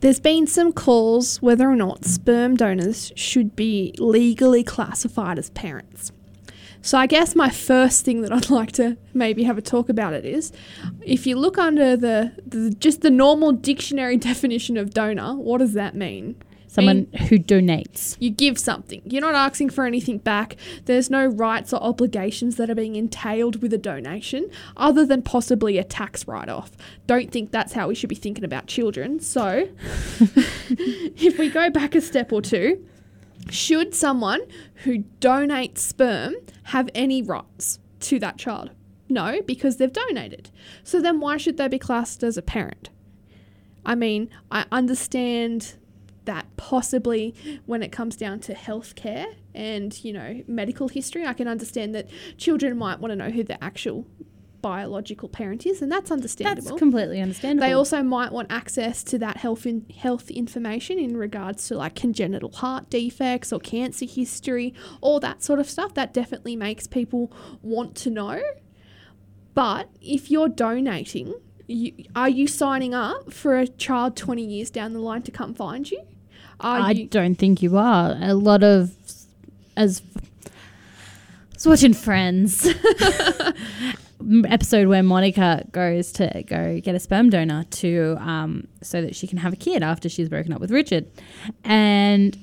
there's 0.01 0.19
been 0.19 0.47
some 0.47 0.73
calls 0.73 1.41
whether 1.41 1.69
or 1.69 1.75
not 1.75 2.05
sperm 2.05 2.55
donors 2.55 3.11
should 3.15 3.55
be 3.55 3.93
legally 3.99 4.63
classified 4.63 5.37
as 5.37 5.49
parents. 5.51 6.11
So 6.81 6.97
I 6.97 7.05
guess 7.05 7.35
my 7.35 7.49
first 7.49 8.03
thing 8.03 8.21
that 8.21 8.31
I'd 8.31 8.49
like 8.49 8.71
to 8.73 8.97
maybe 9.13 9.43
have 9.43 9.57
a 9.57 9.61
talk 9.61 9.89
about 9.89 10.13
it 10.13 10.25
is 10.25 10.51
if 11.01 11.27
you 11.27 11.35
look 11.37 11.57
under 11.57 11.95
the, 11.95 12.33
the 12.45 12.71
just 12.71 13.01
the 13.01 13.11
normal 13.11 13.51
dictionary 13.51 14.17
definition 14.31 14.77
of 14.77 14.93
donor, 14.93 15.35
what 15.35 15.59
does 15.59 15.73
that 15.73 15.95
mean? 15.95 16.35
Someone 16.71 17.07
who 17.27 17.37
donates. 17.37 18.15
You 18.21 18.29
give 18.29 18.57
something. 18.57 19.01
You're 19.03 19.19
not 19.19 19.35
asking 19.35 19.71
for 19.71 19.85
anything 19.85 20.19
back. 20.19 20.55
There's 20.85 21.09
no 21.09 21.25
rights 21.25 21.73
or 21.73 21.83
obligations 21.83 22.55
that 22.55 22.69
are 22.69 22.75
being 22.75 22.95
entailed 22.95 23.61
with 23.61 23.73
a 23.73 23.77
donation 23.77 24.49
other 24.77 25.05
than 25.05 25.21
possibly 25.21 25.77
a 25.77 25.83
tax 25.83 26.29
write 26.29 26.47
off. 26.47 26.71
Don't 27.07 27.29
think 27.29 27.51
that's 27.51 27.73
how 27.73 27.89
we 27.89 27.95
should 27.95 28.07
be 28.07 28.15
thinking 28.15 28.45
about 28.45 28.67
children. 28.67 29.19
So, 29.19 29.67
if 30.19 31.37
we 31.37 31.49
go 31.49 31.69
back 31.69 31.93
a 31.93 31.99
step 31.99 32.31
or 32.31 32.41
two, 32.41 32.87
should 33.49 33.93
someone 33.93 34.39
who 34.85 34.99
donates 35.19 35.79
sperm 35.79 36.35
have 36.63 36.89
any 36.95 37.21
rights 37.21 37.79
to 37.99 38.17
that 38.19 38.37
child? 38.37 38.71
No, 39.09 39.41
because 39.41 39.75
they've 39.75 39.91
donated. 39.91 40.51
So 40.85 41.01
then 41.01 41.19
why 41.19 41.35
should 41.35 41.57
they 41.57 41.67
be 41.67 41.79
classed 41.79 42.23
as 42.23 42.37
a 42.37 42.41
parent? 42.41 42.89
I 43.85 43.95
mean, 43.95 44.29
I 44.49 44.65
understand 44.71 45.75
that 46.25 46.45
possibly 46.57 47.33
when 47.65 47.81
it 47.83 47.91
comes 47.91 48.15
down 48.15 48.39
to 48.41 48.53
healthcare 48.53 49.25
and, 49.55 50.03
you 50.03 50.13
know, 50.13 50.43
medical 50.47 50.87
history, 50.87 51.25
I 51.25 51.33
can 51.33 51.47
understand 51.47 51.95
that 51.95 52.07
children 52.37 52.77
might 52.77 52.99
want 52.99 53.11
to 53.11 53.15
know 53.15 53.29
who 53.29 53.43
the 53.43 53.61
actual 53.63 54.05
biological 54.61 55.27
parent 55.27 55.65
is, 55.65 55.81
and 55.81 55.91
that's 55.91 56.11
understandable. 56.11 56.69
That's 56.69 56.79
completely 56.79 57.19
understandable. 57.19 57.67
They 57.67 57.73
also 57.73 58.03
might 58.03 58.31
want 58.31 58.51
access 58.51 59.03
to 59.05 59.17
that 59.19 59.37
health 59.37 59.65
in, 59.65 59.85
health 59.97 60.29
information 60.29 60.99
in 60.99 61.17
regards 61.17 61.67
to 61.67 61.75
like 61.75 61.95
congenital 61.95 62.51
heart 62.51 62.89
defects 62.89 63.51
or 63.51 63.59
cancer 63.59 64.05
history, 64.05 64.73
all 65.01 65.19
that 65.19 65.43
sort 65.43 65.59
of 65.59 65.69
stuff. 65.69 65.93
That 65.95 66.13
definitely 66.13 66.55
makes 66.55 66.87
people 66.87 67.31
want 67.61 67.95
to 67.97 68.09
know. 68.09 68.41
But 69.53 69.89
if 69.99 70.31
you're 70.31 70.49
donating, 70.49 71.33
you, 71.67 72.05
are 72.15 72.29
you 72.29 72.47
signing 72.47 72.93
up 72.93 73.33
for 73.33 73.57
a 73.57 73.67
child 73.67 74.15
20 74.15 74.43
years 74.43 74.69
down 74.69 74.93
the 74.93 74.99
line 74.99 75.23
to 75.23 75.31
come 75.31 75.53
find 75.53 75.89
you? 75.89 76.01
I 76.61 76.91
you 76.91 77.07
don't 77.07 77.35
think 77.35 77.61
you 77.61 77.77
are. 77.77 78.17
A 78.21 78.33
lot 78.33 78.63
of 78.63 78.91
as 79.75 80.01
I 80.45 80.49
was 81.55 81.67
watching 81.67 81.93
Friends. 81.93 82.67
Episode 84.45 84.87
where 84.87 85.01
Monica 85.01 85.65
goes 85.71 86.11
to 86.11 86.43
go 86.45 86.79
get 86.79 86.93
a 86.93 86.99
sperm 86.99 87.31
donor 87.31 87.63
to 87.63 88.15
um, 88.19 88.67
so 88.83 89.01
that 89.01 89.15
she 89.15 89.25
can 89.25 89.39
have 89.39 89.51
a 89.51 89.55
kid 89.55 89.81
after 89.81 90.07
she's 90.09 90.29
broken 90.29 90.53
up 90.53 90.61
with 90.61 90.69
Richard, 90.69 91.07
and 91.63 92.37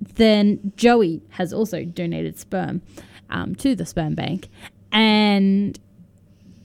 then 0.00 0.72
Joey 0.76 1.22
has 1.30 1.50
also 1.52 1.82
donated 1.84 2.38
sperm 2.38 2.82
um, 3.30 3.54
to 3.54 3.74
the 3.74 3.86
sperm 3.86 4.14
bank, 4.14 4.48
and 4.92 5.78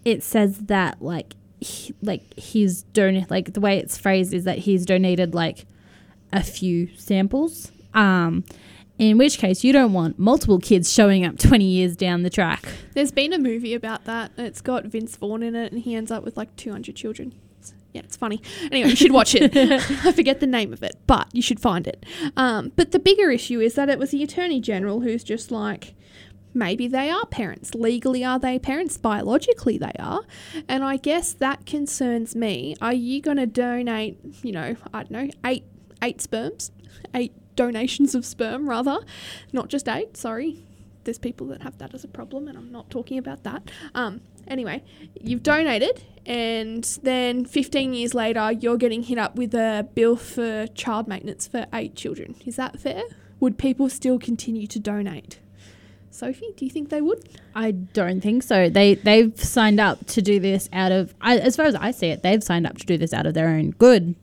it 0.03 0.23
says 0.23 0.57
that 0.59 1.01
like 1.01 1.35
he, 1.61 1.93
like 2.01 2.37
he's 2.37 2.83
donate 2.83 3.31
like 3.31 3.53
the 3.53 3.61
way 3.61 3.77
it's 3.77 3.97
phrased 3.97 4.33
is 4.33 4.43
that 4.43 4.57
he's 4.59 4.85
donated 4.85 5.33
like 5.33 5.65
a 6.33 6.43
few 6.43 6.89
samples. 6.97 7.71
Um, 7.93 8.43
in 8.99 9.17
which 9.17 9.37
case, 9.37 9.63
you 9.63 9.73
don't 9.73 9.93
want 9.93 10.19
multiple 10.19 10.59
kids 10.59 10.91
showing 10.91 11.25
up 11.25 11.37
20 11.39 11.63
years 11.65 11.95
down 11.95 12.23
the 12.23 12.29
track. 12.29 12.63
There's 12.93 13.11
been 13.11 13.33
a 13.33 13.39
movie 13.39 13.73
about 13.73 14.05
that. 14.05 14.31
It's 14.37 14.61
got 14.61 14.85
Vince 14.85 15.15
Vaughn 15.15 15.41
in 15.43 15.55
it, 15.55 15.71
and 15.71 15.81
he 15.81 15.95
ends 15.95 16.11
up 16.11 16.23
with 16.23 16.37
like 16.37 16.55
200 16.57 16.95
children. 16.95 17.33
It's- 17.59 17.73
yeah, 17.93 18.01
it's 18.01 18.17
funny. 18.17 18.41
Anyway, 18.71 18.89
you 18.89 18.95
should 18.95 19.11
watch 19.11 19.35
it. 19.35 19.55
I 20.05 20.11
forget 20.11 20.39
the 20.39 20.47
name 20.47 20.73
of 20.73 20.81
it, 20.83 20.95
but 21.07 21.27
you 21.33 21.41
should 21.41 21.59
find 21.59 21.87
it. 21.87 22.05
Um, 22.35 22.71
but 22.75 22.91
the 22.91 22.99
bigger 22.99 23.29
issue 23.31 23.59
is 23.59 23.75
that 23.75 23.89
it 23.89 23.99
was 23.99 24.11
the 24.11 24.23
Attorney 24.23 24.59
General 24.59 25.01
who's 25.01 25.23
just 25.23 25.51
like, 25.51 25.93
maybe 26.55 26.87
they 26.87 27.09
are 27.09 27.25
parents. 27.27 27.73
Legally, 27.75 28.23
are 28.23 28.39
they 28.39 28.57
parents? 28.59 28.97
Biologically, 28.97 29.77
they 29.77 29.91
are. 29.99 30.21
And 30.67 30.83
I 30.83 30.97
guess 30.97 31.33
that 31.33 31.65
concerns 31.65 32.35
me. 32.35 32.75
Are 32.81 32.93
you 32.93 33.21
going 33.21 33.37
to 33.37 33.47
donate, 33.47 34.17
you 34.43 34.51
know, 34.51 34.75
I 34.93 35.03
don't 35.03 35.11
know, 35.11 35.29
eight, 35.45 35.63
eight 36.03 36.21
sperms? 36.21 36.71
Eight 37.15 37.33
donations 37.55 38.13
of 38.13 38.25
sperm, 38.25 38.69
rather? 38.69 38.99
Not 39.51 39.69
just 39.69 39.87
eight, 39.87 40.17
sorry 40.17 40.63
there's 41.03 41.17
people 41.17 41.47
that 41.47 41.61
have 41.61 41.77
that 41.79 41.93
as 41.93 42.03
a 42.03 42.07
problem, 42.07 42.47
and 42.47 42.57
I'm 42.57 42.71
not 42.71 42.89
talking 42.89 43.17
about 43.17 43.43
that. 43.43 43.69
Um, 43.93 44.21
anyway, 44.47 44.83
you've 45.19 45.43
donated, 45.43 46.03
and 46.25 46.83
then 47.03 47.45
15 47.45 47.93
years 47.93 48.13
later, 48.13 48.51
you're 48.51 48.77
getting 48.77 49.03
hit 49.03 49.17
up 49.17 49.35
with 49.35 49.53
a 49.53 49.87
bill 49.93 50.15
for 50.15 50.67
child 50.67 51.07
maintenance 51.07 51.47
for 51.47 51.65
eight 51.73 51.95
children. 51.95 52.35
Is 52.45 52.55
that 52.55 52.79
fair? 52.79 53.03
Would 53.39 53.57
people 53.57 53.89
still 53.89 54.19
continue 54.19 54.67
to 54.67 54.79
donate? 54.79 55.39
Sophie, 56.09 56.53
do 56.55 56.63
you 56.63 56.71
think 56.71 56.89
they 56.89 57.01
would? 57.01 57.27
I 57.55 57.71
don't 57.71 58.21
think 58.21 58.43
so. 58.43 58.69
They 58.69 58.93
they've 58.93 59.37
signed 59.43 59.79
up 59.79 60.05
to 60.07 60.21
do 60.21 60.39
this 60.39 60.69
out 60.71 60.91
of, 60.91 61.15
I, 61.19 61.39
as 61.39 61.55
far 61.55 61.65
as 61.65 61.73
I 61.73 61.89
see 61.89 62.07
it, 62.07 62.21
they've 62.21 62.43
signed 62.43 62.67
up 62.67 62.77
to 62.77 62.85
do 62.85 62.99
this 62.99 63.13
out 63.13 63.25
of 63.25 63.33
their 63.33 63.49
own 63.49 63.71
good, 63.71 64.13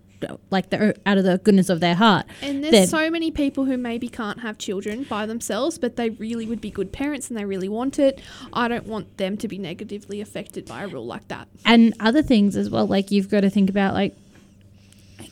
like 0.50 0.70
their, 0.70 0.94
out 1.06 1.18
of 1.18 1.24
the 1.24 1.38
goodness 1.38 1.68
of 1.68 1.80
their 1.80 1.94
heart. 1.94 2.26
And 2.42 2.62
They're- 2.62 2.70
there's 2.70 2.90
so 2.90 3.11
many 3.11 3.30
people 3.30 3.64
who 3.64 3.76
maybe 3.76 4.09
can't 4.09 4.40
have 4.40 4.59
children 4.59 5.04
by 5.04 5.26
themselves, 5.26 5.78
but 5.78 5.96
they 5.96 6.11
really 6.11 6.46
would 6.46 6.61
be 6.61 6.70
good 6.70 6.92
parents 6.92 7.28
and 7.28 7.38
they 7.38 7.44
really 7.44 7.68
want 7.68 7.98
it. 7.98 8.20
I 8.52 8.68
don't 8.68 8.87
want 8.87 9.16
them 9.16 9.37
to 9.38 9.48
be 9.48 9.59
negatively 9.59 10.20
affected 10.20 10.66
by 10.66 10.83
a 10.85 10.88
rule 10.88 11.06
like 11.06 11.28
that. 11.28 11.48
and 11.64 11.94
other 12.00 12.22
things 12.22 12.56
as 12.56 12.68
well. 12.70 12.87
Like 12.87 13.11
you've 13.11 13.28
got 13.28 13.40
to 13.40 13.50
think 13.50 13.70
about 13.70 13.94
like 13.94 14.14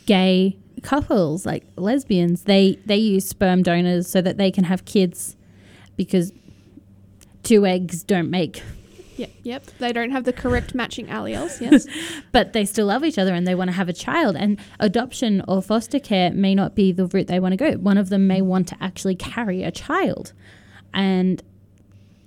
gay 0.06 0.56
couples, 0.82 1.44
like 1.46 1.64
lesbians. 1.76 2.44
They 2.44 2.78
they 2.86 2.96
use 2.96 3.28
sperm 3.28 3.62
donors 3.62 4.08
so 4.08 4.20
that 4.22 4.36
they 4.36 4.50
can 4.50 4.64
have 4.64 4.84
kids 4.84 5.36
because 5.96 6.32
two 7.42 7.66
eggs 7.66 8.02
don't 8.04 8.30
make, 8.30 8.62
Yep, 9.18 9.30
yep. 9.42 9.66
They 9.78 9.92
don't 9.92 10.12
have 10.12 10.24
the 10.24 10.32
correct 10.32 10.74
matching 10.76 11.08
alleles, 11.08 11.60
yes. 11.60 11.86
but 12.32 12.52
they 12.52 12.64
still 12.64 12.86
love 12.86 13.04
each 13.04 13.18
other 13.18 13.34
and 13.34 13.46
they 13.46 13.54
want 13.56 13.68
to 13.68 13.76
have 13.76 13.88
a 13.88 13.92
child. 13.92 14.36
And 14.36 14.58
adoption 14.78 15.42
or 15.48 15.60
foster 15.60 15.98
care 15.98 16.30
may 16.30 16.54
not 16.54 16.76
be 16.76 16.92
the 16.92 17.06
route 17.06 17.26
they 17.26 17.40
want 17.40 17.52
to 17.52 17.56
go. 17.56 17.72
One 17.78 17.98
of 17.98 18.10
them 18.10 18.28
may 18.28 18.40
want 18.42 18.68
to 18.68 18.76
actually 18.80 19.16
carry 19.16 19.64
a 19.64 19.72
child, 19.72 20.32
and 20.94 21.42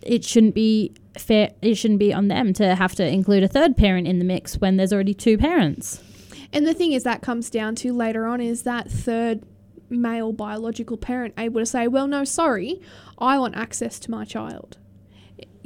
it 0.01 0.25
shouldn't 0.25 0.53
be 0.53 0.93
fair. 1.17 1.51
It 1.61 1.75
shouldn't 1.75 1.99
be 1.99 2.13
on 2.13 2.27
them 2.27 2.51
to 2.53 2.75
have 2.75 2.93
to 2.95 3.07
include 3.07 3.43
a 3.43 3.47
third 3.47 3.77
parent 3.77 4.05
in 4.05 4.19
the 4.19 4.25
mix 4.25 4.57
when 4.57 4.75
there's 4.75 4.91
already 4.91 5.13
two 5.13 5.37
parents. 5.37 6.03
And 6.51 6.67
the 6.67 6.73
thing 6.73 6.91
is 6.91 7.03
that 7.03 7.21
comes 7.21 7.49
down 7.49 7.75
to 7.75 7.93
later 7.93 8.25
on 8.25 8.41
is 8.41 8.63
that 8.63 8.91
third 8.91 9.43
male 9.89 10.33
biological 10.33 10.97
parent 10.97 11.33
able 11.37 11.61
to 11.61 11.65
say, 11.65 11.87
well, 11.87 12.07
no, 12.07 12.25
sorry, 12.25 12.81
I 13.17 13.39
want 13.39 13.55
access 13.55 13.97
to 13.99 14.11
my 14.11 14.25
child. 14.25 14.77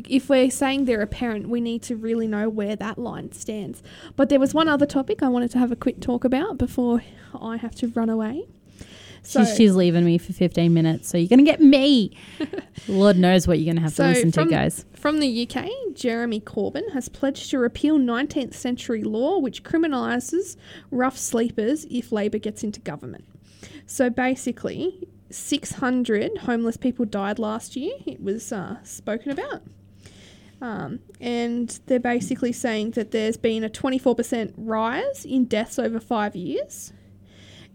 If 0.08 0.30
we're 0.30 0.50
saying 0.52 0.86
they're 0.86 1.02
a 1.02 1.08
parent, 1.08 1.50
we 1.50 1.62
need 1.62 1.82
to 1.84 1.96
really 1.96 2.28
know 2.28 2.50
where 2.50 2.76
that 2.76 2.98
line 2.98 3.32
stands. 3.32 3.82
But 4.16 4.30
there 4.30 4.40
was 4.40 4.54
one 4.54 4.68
other 4.68 4.86
topic 4.86 5.24
I 5.24 5.28
wanted 5.28 5.52
to 5.52 5.60
have 5.60 5.72
a 5.72 5.76
quick 5.76 6.00
talk 6.02 6.24
about 6.24 6.58
before 6.58 7.02
I 7.40 7.58
have 7.58 7.76
to 7.76 7.88
run 7.88 8.10
away. 8.10 8.46
So, 9.24 9.44
she's, 9.44 9.56
she's 9.56 9.76
leaving 9.76 10.06
me 10.06 10.20
for 10.20 10.34
15 10.34 10.72
minutes, 10.72 11.10
so 11.10 11.18
you're 11.18 11.28
going 11.28 11.44
to 11.44 11.46
get 11.46 11.60
me. 11.60 12.16
Lord 12.88 13.18
knows 13.18 13.48
what 13.48 13.58
you're 13.58 13.66
going 13.66 13.78
to 13.78 13.82
have 13.82 13.94
So 13.94 14.04
to 14.04 14.10
listen 14.10 14.32
from- 14.32 14.50
to, 14.50 14.54
guys. 14.54 14.86
From 14.94 15.20
the 15.20 15.48
UK, 15.50 15.68
Jeremy 15.96 16.40
Corbyn 16.40 16.92
has 16.94 17.10
pledged 17.10 17.50
to 17.50 17.58
repeal 17.58 17.98
19th 17.98 18.54
century 18.54 19.04
law 19.04 19.40
which 19.40 19.64
criminalises 19.64 20.58
rough 20.92 21.18
sleepers 21.18 21.86
if 21.90 22.12
Labour 22.12 22.38
gets 22.38 22.64
into 22.64 22.80
government. 22.82 23.26
So 23.88 24.12
basically, 24.12 25.08
600 25.32 26.40
homeless 26.40 26.78
people 26.78 27.06
died 27.06 27.40
last 27.40 27.76
year. 27.76 27.94
It 28.06 28.22
was 28.22 28.52
uh, 28.52 28.78
spoken 28.84 29.32
about. 29.32 29.64
Um, 30.62 31.00
and 31.20 31.80
they're 31.88 32.00
basically 32.00 32.52
saying 32.54 32.92
that 32.92 33.12
there's 33.12 33.38
been 33.38 33.64
a 33.64 33.70
24% 33.70 34.54
rise 34.58 35.26
in 35.26 35.46
deaths 35.46 35.78
over 35.78 36.00
five 36.00 36.36
years. 36.36 36.94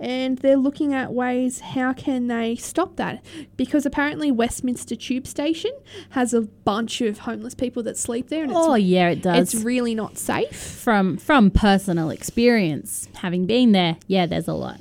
And 0.02 0.38
they're 0.38 0.56
looking 0.56 0.94
at 0.94 1.12
ways 1.12 1.60
how 1.60 1.92
can 1.92 2.28
they 2.28 2.56
stop 2.56 2.96
that 2.96 3.22
because 3.58 3.84
apparently 3.84 4.30
Westminster 4.30 4.96
Tube 4.96 5.26
Station 5.26 5.72
has 6.10 6.32
a 6.32 6.40
bunch 6.40 7.02
of 7.02 7.18
homeless 7.18 7.54
people 7.54 7.82
that 7.82 7.98
sleep 7.98 8.30
there 8.30 8.42
and 8.42 8.50
Oh, 8.54 8.72
it's, 8.72 8.84
yeah, 8.86 9.10
it 9.10 9.20
does. 9.22 9.52
it's 9.54 9.62
really 9.62 9.94
not 9.94 10.16
safe. 10.16 10.56
from 10.56 11.18
from 11.18 11.50
personal 11.50 12.08
experience, 12.08 13.08
having 13.16 13.44
been 13.44 13.72
there, 13.72 13.98
yeah, 14.06 14.24
there's 14.24 14.48
a 14.48 14.54
lot. 14.54 14.80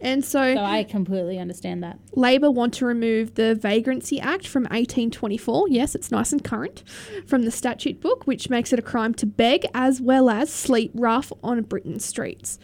And 0.00 0.24
so, 0.24 0.54
So 0.54 0.62
I 0.62 0.84
completely 0.84 1.38
understand 1.38 1.82
that. 1.82 1.98
Labour 2.14 2.50
want 2.50 2.74
to 2.74 2.86
remove 2.86 3.34
the 3.34 3.54
Vagrancy 3.54 4.18
Act 4.20 4.46
from 4.46 4.62
1824. 4.64 5.68
Yes, 5.68 5.94
it's 5.94 6.10
nice 6.10 6.32
and 6.32 6.42
current 6.42 6.82
from 7.26 7.42
the 7.42 7.50
statute 7.50 8.00
book, 8.00 8.26
which 8.26 8.48
makes 8.48 8.72
it 8.72 8.78
a 8.78 8.82
crime 8.82 9.14
to 9.14 9.26
beg 9.26 9.66
as 9.74 10.00
well 10.00 10.30
as 10.30 10.50
sleep 10.52 10.90
rough 10.94 11.32
on 11.42 11.60
Britain's 11.62 12.04
streets. 12.04 12.58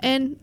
And 0.00 0.38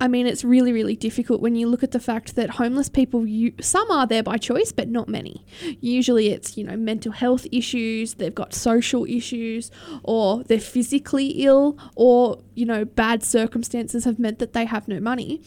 I 0.00 0.08
mean, 0.08 0.26
it's 0.26 0.44
really, 0.44 0.72
really 0.72 0.96
difficult 0.96 1.40
when 1.40 1.54
you 1.54 1.68
look 1.68 1.82
at 1.82 1.92
the 1.92 2.00
fact 2.00 2.36
that 2.36 2.50
homeless 2.50 2.88
people, 2.88 3.26
you, 3.26 3.52
some 3.60 3.90
are 3.90 4.06
there 4.06 4.22
by 4.22 4.36
choice, 4.36 4.70
but 4.72 4.88
not 4.88 5.08
many. 5.08 5.44
Usually 5.80 6.28
it's, 6.28 6.56
you 6.58 6.64
know, 6.64 6.76
mental 6.76 7.12
health 7.12 7.46
issues, 7.50 8.14
they've 8.14 8.34
got 8.34 8.52
social 8.52 9.06
issues, 9.06 9.70
or 10.02 10.44
they're 10.44 10.60
physically 10.60 11.28
ill, 11.44 11.78
or, 11.94 12.42
you 12.54 12.66
know, 12.66 12.84
bad 12.84 13.22
circumstances 13.22 14.04
have 14.04 14.18
meant 14.18 14.38
that 14.38 14.52
they 14.52 14.66
have 14.66 14.86
no 14.86 15.00
money. 15.00 15.40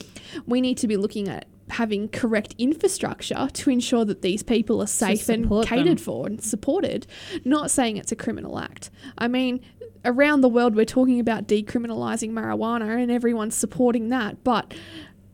We 0.47 0.61
need 0.61 0.77
to 0.79 0.87
be 0.87 0.97
looking 0.97 1.27
at 1.27 1.45
having 1.69 2.09
correct 2.09 2.55
infrastructure 2.57 3.47
to 3.53 3.69
ensure 3.69 4.03
that 4.05 4.21
these 4.21 4.41
people 4.41 4.81
are 4.81 4.87
safe 4.87 5.29
and 5.29 5.43
support 5.43 5.67
them. 5.67 5.77
catered 5.77 6.01
for 6.01 6.25
and 6.25 6.43
supported, 6.43 7.05
not 7.45 7.69
saying 7.69 7.97
it's 7.97 8.11
a 8.11 8.15
criminal 8.15 8.59
act. 8.59 8.89
I 9.17 9.27
mean, 9.27 9.61
around 10.05 10.41
the 10.41 10.49
world, 10.49 10.75
we're 10.75 10.85
talking 10.85 11.19
about 11.19 11.47
decriminalising 11.47 12.31
marijuana 12.31 13.01
and 13.01 13.11
everyone's 13.11 13.55
supporting 13.55 14.09
that, 14.09 14.43
but 14.43 14.73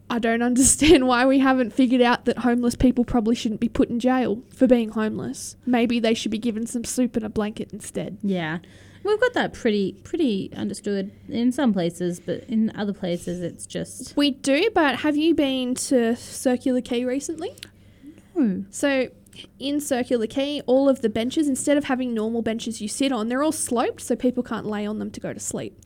I 0.09 0.20
don't 0.20 0.41
understand 0.41 1.07
why 1.07 1.26
we 1.26 1.39
haven't 1.39 1.72
figured 1.72 2.01
out 2.01 2.26
that 2.26 2.39
homeless 2.39 2.76
people 2.76 3.05
probably 3.05 3.36
shouldn't 3.36 3.61
be 3.61 3.70
put 3.70 3.89
in 3.89 3.99
jail 3.99 4.41
for 4.53 4.68
being 4.68 4.89
homeless. 4.89 5.55
Maybe 5.66 5.99
they 5.99 6.13
should 6.13 6.32
be 6.32 6.38
given 6.38 6.66
some 6.68 6.84
soup 6.84 7.16
and 7.16 7.26
a 7.26 7.30
blanket 7.30 7.72
instead. 7.74 8.18
Yeah. 8.22 8.59
We've 9.03 9.20
got 9.20 9.34
that 9.34 9.53
pretty 9.53 9.93
pretty 10.03 10.51
understood 10.55 11.11
in 11.30 11.51
some 11.51 11.74
places, 11.74 12.20
but 12.20 12.43
in 12.45 12.72
other 12.76 12.93
places 12.93 13.39
it's 13.39 13.68
just 13.68 14.18
We 14.18 14.32
do, 14.32 14.72
but 14.74 14.95
have 15.01 15.16
you 15.16 15.36
been 15.36 15.76
to 15.76 16.16
Circular 16.16 16.82
Quay 16.82 17.05
recently? 17.05 17.55
No. 18.36 18.66
So, 18.72 19.09
in 19.60 19.80
Circular 19.82 20.28
Quay, 20.28 20.62
all 20.66 20.88
of 20.90 21.02
the 21.02 21.10
benches, 21.10 21.48
instead 21.48 21.78
of 21.78 21.86
having 21.86 22.14
normal 22.14 22.42
benches 22.42 22.82
you 22.82 22.88
sit 22.88 23.12
on, 23.12 23.28
they're 23.30 23.44
all 23.44 23.52
sloped 23.52 24.02
so 24.02 24.16
people 24.16 24.44
can't 24.44 24.66
lay 24.66 24.86
on 24.86 25.00
them 25.00 25.12
to 25.12 25.20
go 25.20 25.34
to 25.34 25.40
sleep. 25.40 25.80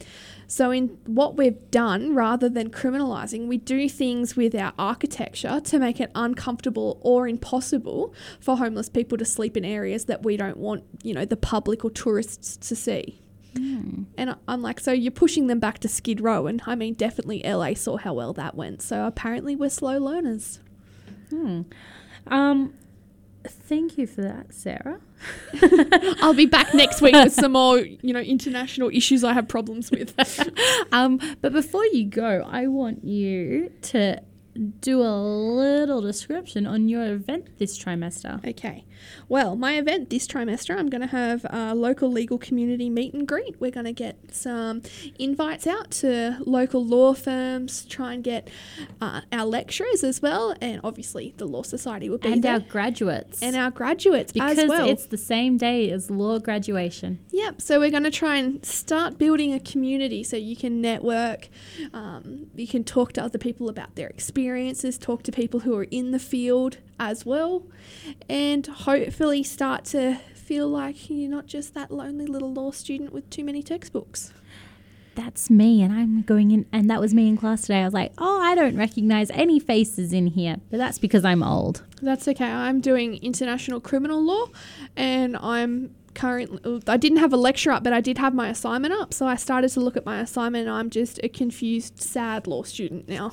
So, 0.48 0.72
in 0.72 0.98
what 1.06 1.38
we've 1.38 1.70
done, 1.70 2.16
rather 2.16 2.50
than 2.50 2.72
criminalising, 2.72 3.48
we 3.48 3.58
do 3.58 3.88
things 3.88 4.36
with 4.36 4.56
our 4.56 4.74
architecture 4.80 5.60
to 5.60 5.78
make 5.80 6.00
it 6.02 6.10
uncomfortable 6.16 7.00
or 7.02 7.28
impossible 7.28 8.14
for 8.40 8.58
homeless 8.58 8.90
people 8.90 9.18
to 9.20 9.26
sleep 9.26 9.56
in 9.56 9.64
areas 9.64 10.06
that 10.06 10.24
we 10.24 10.38
don't 10.38 10.58
want, 10.58 10.84
you 11.04 11.14
know, 11.14 11.24
the 11.26 11.38
public 11.38 11.86
or 11.86 11.92
tourists 11.92 12.58
to 12.58 12.76
see. 12.76 13.22
And 13.56 14.08
I- 14.32 14.36
I'm 14.48 14.62
like, 14.62 14.80
so 14.80 14.92
you're 14.92 15.12
pushing 15.12 15.48
them 15.48 15.60
back 15.60 15.80
to 15.80 15.88
Skid 15.88 16.22
Row, 16.22 16.48
and 16.48 16.62
I 16.66 16.76
mean, 16.76 16.94
definitely 16.94 17.44
LA 17.44 17.74
saw 17.74 17.98
how 17.98 18.14
well 18.14 18.34
that 18.34 18.56
went. 18.56 18.82
So 18.82 19.06
apparently, 19.06 19.56
we're 19.56 19.70
slow 19.70 19.98
learners. 20.00 20.60
Hmm. 21.30 21.62
Um 22.28 22.74
thank 23.50 23.98
you 23.98 24.08
for 24.08 24.22
that, 24.22 24.54
Sarah. 24.54 25.00
I'll 26.22 26.34
be 26.34 26.46
back 26.46 26.74
next 26.74 27.02
week 27.02 27.14
with 27.14 27.34
some 27.34 27.52
more, 27.62 27.80
you 27.80 28.14
know, 28.14 28.20
international 28.20 28.90
issues 28.94 29.24
I 29.24 29.34
have 29.34 29.48
problems 29.48 29.92
with. 29.92 30.14
Um 30.92 31.20
but 31.42 31.54
before 31.54 31.86
you 31.86 32.06
go, 32.06 32.48
I 32.50 32.68
want 32.68 33.04
you 33.04 33.72
to 33.94 34.22
do 34.82 35.02
a 35.02 35.14
little 35.16 36.02
description 36.02 36.66
on 36.66 36.90
your 36.90 37.06
event 37.06 37.58
this 37.60 37.78
trimester. 37.78 38.46
Okay. 38.48 38.86
Well, 39.28 39.56
my 39.56 39.78
event 39.78 40.10
this 40.10 40.28
trimester, 40.28 40.78
I'm 40.78 40.90
going 40.90 41.02
to 41.02 41.08
have 41.08 41.46
a 41.50 41.76
local 41.76 42.12
legal 42.12 42.38
community 42.38 42.90
meet 42.90 43.14
and 43.14 43.28
greet. 43.28 43.60
We're 43.60 43.72
going 43.72 43.86
to 43.86 43.92
get 43.94 44.34
some 44.34 44.82
invites 45.18 45.68
out 45.68 45.92
to 45.92 46.38
local 46.46 46.84
law 46.86 47.14
firms, 47.14 47.86
try 47.86 48.14
and 48.14 48.24
get 48.24 48.50
uh, 49.02 49.22
our 49.32 49.46
lecturers 49.46 50.04
as 50.04 50.22
well, 50.22 50.56
and 50.62 50.82
obviously 50.84 51.34
the 51.38 51.46
Law 51.46 51.64
Society 51.64 52.10
will 52.10 52.18
be 52.18 52.32
And 52.32 52.44
there. 52.44 52.54
our 52.54 52.60
graduates. 52.60 53.42
and 53.42 53.56
our 53.56 53.72
graduates 53.72 54.32
because 54.32 54.58
as 54.58 54.70
well. 54.70 54.88
it's 54.90 55.06
the 55.08 55.18
same 55.18 55.58
day 55.58 55.90
as 55.92 56.10
law 56.10 56.40
graduation. 56.40 57.20
Yep. 57.32 57.62
So 57.62 57.80
we're 57.80 57.92
going 57.92 58.04
to 58.04 58.12
try 58.12 58.38
and 58.38 58.66
start 58.66 59.18
building 59.18 59.54
a 59.54 59.60
community 59.60 60.24
so 60.24 60.38
you 60.38 60.56
can 60.56 60.82
network, 60.82 61.50
um, 61.94 62.48
you 62.56 62.68
can 62.68 62.84
talk 62.84 63.14
to 63.14 63.24
other 63.24 63.38
people 63.38 63.70
about 63.70 63.96
their 63.96 64.08
experiences, 64.08 64.98
talk 64.98 65.24
to 65.24 65.32
people 65.32 65.62
who 65.62 65.76
are 65.78 65.84
in 65.92 66.12
the 66.12 66.20
field 66.20 66.78
as 67.00 67.26
well, 67.26 67.64
and 68.30 68.68
hopefully 68.90 69.44
start 69.44 69.86
to 69.86 70.16
feel 70.34 70.68
like 70.68 71.10
you're 71.10 71.30
not 71.30 71.46
just 71.46 71.74
that 71.76 71.92
lonely 71.92 72.26
little 72.26 72.52
law 72.52 72.72
student 72.72 73.14
with 73.14 73.30
too 73.30 73.44
many 73.44 73.62
textbooks. 73.62 74.34
That's 75.14 75.50
me, 75.50 75.84
and 75.84 75.94
I'm 75.94 76.22
going 76.22 76.52
in, 76.52 76.66
and 76.72 76.90
that 76.90 77.00
was 77.02 77.14
me 77.14 77.28
in 77.28 77.38
class 77.38 77.62
today. 77.62 77.82
I 77.82 77.86
was 77.86 77.94
like, 77.94 78.14
oh, 78.18 78.40
I 78.42 78.56
don't 78.56 78.78
recognize 78.78 79.30
any 79.32 79.60
faces 79.60 80.14
in 80.14 80.28
here, 80.28 80.58
but 80.72 80.78
that's 80.78 80.98
because 80.98 81.26
I'm 81.26 81.44
old. 81.44 81.84
That's 82.02 82.28
okay. 82.28 82.50
I'm 82.50 82.80
doing 82.80 83.16
international 83.22 83.80
criminal 83.80 84.24
law, 84.24 84.48
and 84.96 85.36
I'm 85.38 85.94
currently. 86.16 86.82
I 86.88 86.98
didn't 86.98 87.20
have 87.20 87.34
a 87.34 87.38
lecture 87.38 87.72
up, 87.72 87.84
but 87.84 87.94
I 87.94 88.02
did 88.02 88.18
have 88.18 88.34
my 88.34 88.50
assignment 88.50 88.94
up. 88.94 89.14
So 89.14 89.28
I 89.28 89.36
started 89.36 89.70
to 89.70 89.82
look 89.82 89.98
at 89.98 90.06
my 90.06 90.20
assignment. 90.22 90.68
and 90.68 90.76
I'm 90.76 90.90
just 90.90 91.20
a 91.22 91.30
confused, 91.30 92.00
sad 92.00 92.48
law 92.48 92.64
student 92.64 93.08
now. 93.10 93.30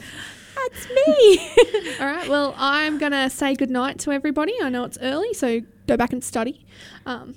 That's 0.57 0.89
me. 0.89 1.53
All 2.01 2.07
right. 2.07 2.29
Well, 2.29 2.55
I'm 2.57 2.99
gonna 2.99 3.29
say 3.31 3.55
goodnight 3.55 3.99
to 4.01 4.13
everybody. 4.13 4.55
I 4.63 4.69
know 4.69 4.85
it's 4.85 4.99
early, 5.01 5.33
so 5.35 5.61
go 5.87 5.97
back 5.97 6.13
and 6.13 6.23
study, 6.25 6.65
um, 7.05 7.35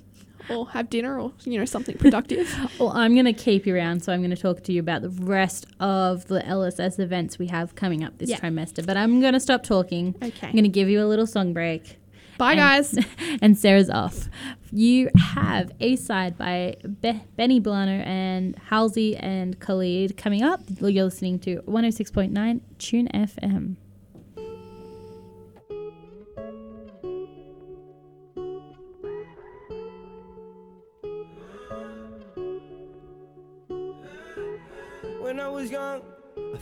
or 0.50 0.70
have 0.70 0.90
dinner, 0.90 1.20
or 1.20 1.32
you 1.44 1.60
know 1.60 1.66
something 1.66 1.98
productive. 1.98 2.48
well, 2.80 2.90
I'm 2.90 3.14
going 3.14 3.26
to 3.26 3.34
keep 3.34 3.68
you 3.68 3.76
around, 3.76 4.02
so 4.04 4.12
I'm 4.12 4.22
going 4.22 4.32
to 4.36 4.42
talk 4.42 4.64
to 4.64 4.74
you 4.74 4.80
about 4.80 5.02
the 5.04 5.10
rest 5.10 5.68
of 5.80 6.26
the 6.28 6.40
LSS 6.42 7.00
events 7.00 7.38
we 7.38 7.48
have 7.48 7.76
coming 7.76 8.04
up 8.04 8.18
this 8.18 8.30
Yeah. 8.30 8.40
trimester. 8.40 8.84
But 8.86 8.98
I'm 8.98 9.22
going 9.22 9.34
to 9.34 9.40
stop 9.40 9.62
talking. 9.64 10.16
Okay. 10.22 10.48
I'm 10.48 10.54
going 10.54 10.64
to 10.64 10.70
give 10.70 10.90
you 10.90 11.04
a 11.04 11.06
little 11.08 11.28
song 11.28 11.54
break. 11.54 11.98
Bye, 12.40 12.54
And- 12.54 12.60
guys. 12.60 13.06
and 13.44 13.58
Sarah's 13.58 13.90
off. 13.92 14.28
You 14.72 15.10
have 15.18 15.72
A 15.80 15.96
Side 15.96 16.38
by 16.38 16.76
Be- 17.02 17.22
Benny 17.36 17.60
Blanco 17.60 18.04
and 18.04 18.56
Halsey 18.70 19.16
and 19.16 19.60
Khalid 19.60 20.16
coming 20.18 20.44
up. 20.44 20.62
You're 20.80 21.06
listening 21.06 21.40
to 21.40 21.62
106.9 21.68 22.62
Tune 22.78 23.08
FM. 23.14 23.76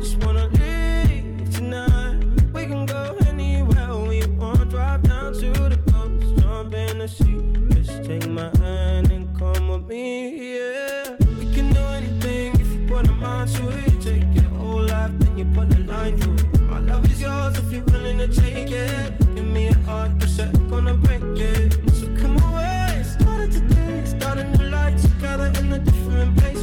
Just 0.00 0.24
wanna 0.24 0.48
leave 0.48 1.50
tonight. 1.50 2.24
We 2.54 2.64
can 2.64 2.86
go 2.86 3.16
anywhere 3.28 3.94
we 4.08 4.24
want. 4.38 4.70
Drive 4.70 5.02
down 5.02 5.34
to 5.34 5.52
the 5.52 5.78
coast, 5.92 6.40
jump 6.40 6.72
in 6.72 6.98
the 7.00 7.08
sea. 7.08 7.38
Just 7.74 8.04
take 8.04 8.26
my 8.26 8.50
hand 8.58 9.10
and 9.12 9.38
come 9.38 9.68
with 9.68 9.86
me, 9.86 10.54
yeah. 10.54 11.16
We 11.38 11.52
can 11.52 11.70
do 11.74 11.80
anything 11.98 12.54
if 12.58 12.72
you 12.72 12.86
put 12.88 13.08
a 13.08 13.12
mind 13.12 13.50
to 13.56 13.68
it. 13.68 14.00
Take 14.00 14.24
your 14.32 14.50
whole 14.58 14.82
life, 14.82 15.12
then 15.18 15.36
you 15.36 15.44
put 15.54 15.74
a 15.74 15.80
line 15.80 16.16
through 16.18 16.34
it. 16.34 16.60
My 16.62 16.80
love 16.80 17.04
is 17.10 17.20
yours 17.20 17.58
if 17.58 17.70
you're 17.70 17.84
willing 17.84 18.18
to 18.18 18.28
take 18.28 18.70
it. 18.70 19.18
Give 19.34 19.44
me 19.44 19.68
a 19.68 19.74
heart, 19.80 20.12
but 20.18 20.40
I'm 20.40 20.70
gonna 20.70 20.94
break 20.94 21.22
it. 21.36 21.74
So 21.92 22.06
come 22.16 22.38
away, 22.48 23.02
started 23.04 23.52
today, 23.52 24.04
start 24.06 24.38
a 24.38 24.44
new 24.44 24.64
life 24.70 24.98
together 25.02 25.52
in 25.60 25.72
a 25.74 25.78
different 25.78 26.38
place. 26.38 26.59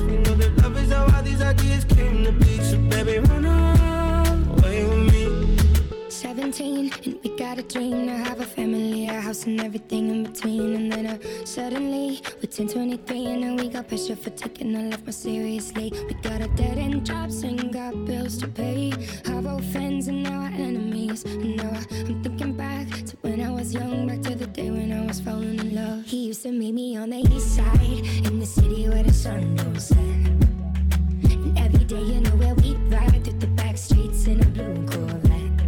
Came 1.37 2.23
to 2.23 2.77
baby, 2.89 3.19
run 3.19 3.45
away 3.45 4.83
with 4.85 5.13
me. 5.13 5.57
17 6.09 6.91
and 7.05 7.19
we 7.23 7.37
got 7.37 7.59
a 7.59 7.61
dream 7.61 8.07
to 8.07 8.13
have 8.13 8.39
a 8.39 8.45
family, 8.45 9.07
a 9.07 9.21
house 9.21 9.45
and 9.45 9.61
everything 9.61 10.09
in 10.09 10.23
between. 10.23 10.73
And 10.73 10.91
then 10.91 11.05
uh, 11.05 11.45
suddenly 11.45 12.21
we're 12.41 12.49
10, 12.49 12.69
23 12.69 13.25
and 13.27 13.41
now 13.41 13.55
we 13.55 13.69
got 13.69 13.87
pressure 13.87 14.15
for 14.15 14.31
taking 14.31 14.75
our 14.75 14.83
life 14.89 15.03
more 15.05 15.11
seriously. 15.11 15.93
We 16.07 16.15
got 16.15 16.41
a 16.41 16.47
dead 16.55 16.79
end 16.79 17.05
jobs 17.05 17.43
and 17.43 17.71
got 17.71 17.93
bills 18.05 18.37
to 18.39 18.47
pay. 18.47 18.93
Our 19.27 19.47
old 19.47 19.65
friends 19.65 20.07
and 20.07 20.23
now 20.23 20.41
our 20.41 20.47
enemies. 20.47 21.23
And 21.23 21.57
now 21.57 21.69
I- 21.69 21.85
I'm 22.07 22.23
thinking 22.23 22.53
back 22.53 22.87
to 22.89 23.15
when 23.21 23.41
I 23.41 23.51
was 23.51 23.75
young, 23.75 24.07
back 24.07 24.21
to 24.23 24.33
the 24.33 24.47
day 24.47 24.71
when 24.71 24.91
I 24.91 25.05
was 25.05 25.19
falling 25.21 25.59
in 25.59 25.75
love. 25.75 26.03
He 26.05 26.27
used 26.29 26.41
to 26.43 26.51
meet 26.51 26.73
me 26.73 26.97
on 26.97 27.11
the 27.11 27.19
east 27.19 27.55
side 27.55 28.25
in 28.25 28.39
the 28.39 28.45
city 28.47 28.89
where 28.89 29.03
the 29.03 29.13
sun 29.13 29.55
don't 29.55 29.79
set. 29.79 30.56
Every 31.67 31.83
day 31.83 32.01
you 32.01 32.21
know 32.21 32.29
where 32.37 32.55
we 32.55 32.75
ride 32.87 33.25
through 33.25 33.39
the 33.39 33.47
back 33.47 33.75
streets 33.77 34.25
in 34.25 34.39
a 34.39 34.45
blue 34.45 34.87
Corvette. 34.87 35.59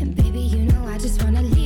And 0.00 0.16
baby, 0.16 0.40
you 0.40 0.64
know 0.64 0.86
I 0.86 0.96
just 0.96 1.22
wanna 1.22 1.42
live. 1.42 1.57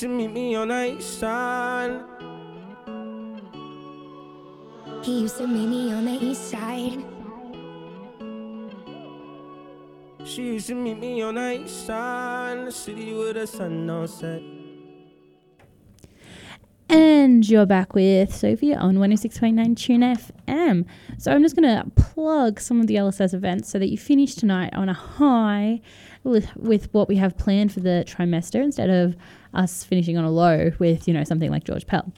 To 0.00 0.08
meet 0.08 0.28
me 0.28 0.54
on 0.54 0.68
the 0.68 0.96
east 0.96 1.18
side. 1.18 2.00
He 5.02 5.20
used 5.20 5.38
to 5.38 5.46
meet 5.46 5.66
me 5.66 5.92
on 5.92 6.04
the 6.04 6.12
east 6.12 6.50
side. 6.50 7.04
She 10.24 10.42
used 10.42 10.68
to 10.68 10.74
meet 10.74 10.98
me 10.98 11.20
on 11.22 11.34
the 11.34 11.62
east 11.62 11.86
side, 11.86 12.66
the 12.66 12.72
city 12.72 13.12
where 13.12 13.32
the 13.32 13.46
sun 13.46 13.86
don't 13.86 14.08
set. 14.08 14.40
And 16.88 17.48
you're 17.48 17.66
back 17.66 17.94
with 17.94 18.34
Sophia 18.34 18.76
on 18.76 18.96
106.9 18.96 19.76
Tune 19.76 20.02
FM. 20.02 20.84
So 21.18 21.32
I'm 21.32 21.42
just 21.42 21.56
going 21.56 21.68
to 21.74 21.90
plug 21.96 22.60
some 22.60 22.80
of 22.80 22.86
the 22.86 22.96
LSS 22.96 23.34
events 23.34 23.70
so 23.70 23.78
that 23.78 23.88
you 23.88 23.96
finish 23.96 24.34
tonight 24.34 24.74
on 24.74 24.88
a 24.88 24.92
high 24.94 25.80
with, 26.24 26.88
what 26.92 27.08
we 27.08 27.16
have 27.16 27.36
planned 27.36 27.72
for 27.72 27.80
the 27.80 28.04
trimester 28.06 28.62
instead 28.62 28.90
of 28.90 29.16
us 29.54 29.84
finishing 29.84 30.16
on 30.16 30.24
a 30.24 30.30
low 30.30 30.72
with, 30.78 31.06
you 31.06 31.14
know, 31.14 31.24
something 31.24 31.50
like 31.50 31.64
George 31.64 31.86
Pell. 31.86 32.12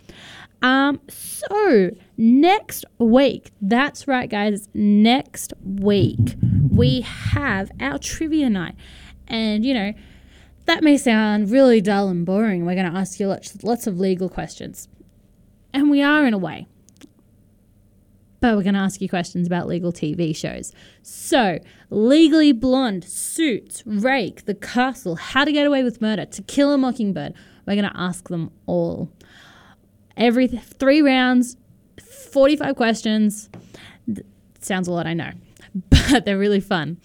Um, 0.63 1.01
so 1.09 1.91
next 2.17 2.85
week, 2.99 3.51
that's 3.61 4.09
right, 4.09 4.31
guys, 4.31 4.69
next 4.73 5.53
week 5.63 6.37
we 6.71 7.03
have 7.03 7.71
our 7.81 7.99
trivia 7.99 8.49
night. 8.49 8.75
And, 9.29 9.65
you 9.65 9.75
know, 9.75 9.93
that 10.67 10.83
may 10.83 10.97
sound 10.97 11.51
really 11.51 11.81
dull 11.81 12.09
and 12.09 12.25
boring. 12.25 12.65
We're 12.65 12.75
going 12.75 12.91
to 12.91 12.99
ask 12.99 13.21
you 13.21 13.29
lots, 13.29 13.63
lots 13.63 13.87
of 13.87 14.01
legal 14.01 14.29
questions. 14.29 14.89
And 15.73 15.91
we 15.91 16.03
are 16.03 16.27
in 16.27 16.33
a 16.33 16.39
way. 16.39 16.67
But 18.45 18.57
we're 18.59 18.63
going 18.63 18.75
to 18.75 18.81
ask 18.81 19.01
you 19.01 19.09
questions 19.09 19.47
about 19.47 19.67
legal 19.67 19.91
TV 19.91 20.37
shows. 20.37 20.71
So, 21.01 21.61
Legally 21.89 22.53
Blonde, 22.53 23.03
Suits, 23.03 23.83
Rake, 23.87 24.45
The 24.45 24.55
Castle, 24.55 25.17
How 25.17 25.47
to 25.47 25.51
Get 25.51 25.67
Away 25.67 25.83
with 25.83 26.03
Murder, 26.03 26.27
To 26.27 26.43
Kill 26.43 26.71
a 26.71 26.77
Mockingbird. 26.77 27.33
We're 27.67 27.75
going 27.75 27.91
to 27.91 27.99
ask 27.99 28.29
them 28.29 28.51
all. 28.67 29.11
Every 30.19 30.47
th- 30.47 30.63
three 30.63 31.01
rounds, 31.01 31.57
45 32.03 32.77
questions. 32.77 33.49
Th- 34.05 34.27
sounds 34.61 34.89
a 34.89 34.93
lot, 34.93 35.07
I 35.07 35.15
know. 35.15 35.31
But 35.91 36.25
they're 36.25 36.39
really 36.39 36.61
fun 36.61 36.99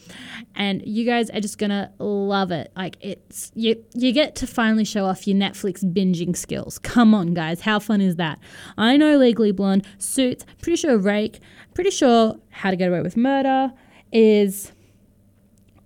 and 0.56 0.84
you 0.86 1.06
guys 1.06 1.30
are 1.32 1.40
just 1.40 1.58
gonna 1.58 1.92
love 1.98 2.52
it. 2.52 2.72
Like 2.76 2.98
it's 3.02 3.52
you 3.56 3.84
you 3.96 4.12
get 4.12 4.36
to 4.36 4.48
finally 4.48 4.86
show 4.86 5.06
off 5.06 5.26
your 5.26 5.38
Netflix 5.38 5.84
binging 5.84 6.36
skills. 6.36 6.78
Come 6.80 7.16
on, 7.16 7.34
guys, 7.34 7.62
how 7.62 7.80
fun 7.80 8.02
is 8.02 8.18
that? 8.18 8.40
I 8.78 8.98
know 8.98 9.18
Legally 9.18 9.52
Blonde, 9.52 9.88
Suits, 9.98 10.46
pretty 10.62 10.76
sure 10.76 10.98
Rake, 10.98 11.40
pretty 11.74 11.90
sure 11.92 12.40
How 12.50 12.70
to 12.72 12.76
Get 12.76 12.90
Away 12.90 13.02
with 13.02 13.18
Murder 13.18 13.74
is 14.12 14.72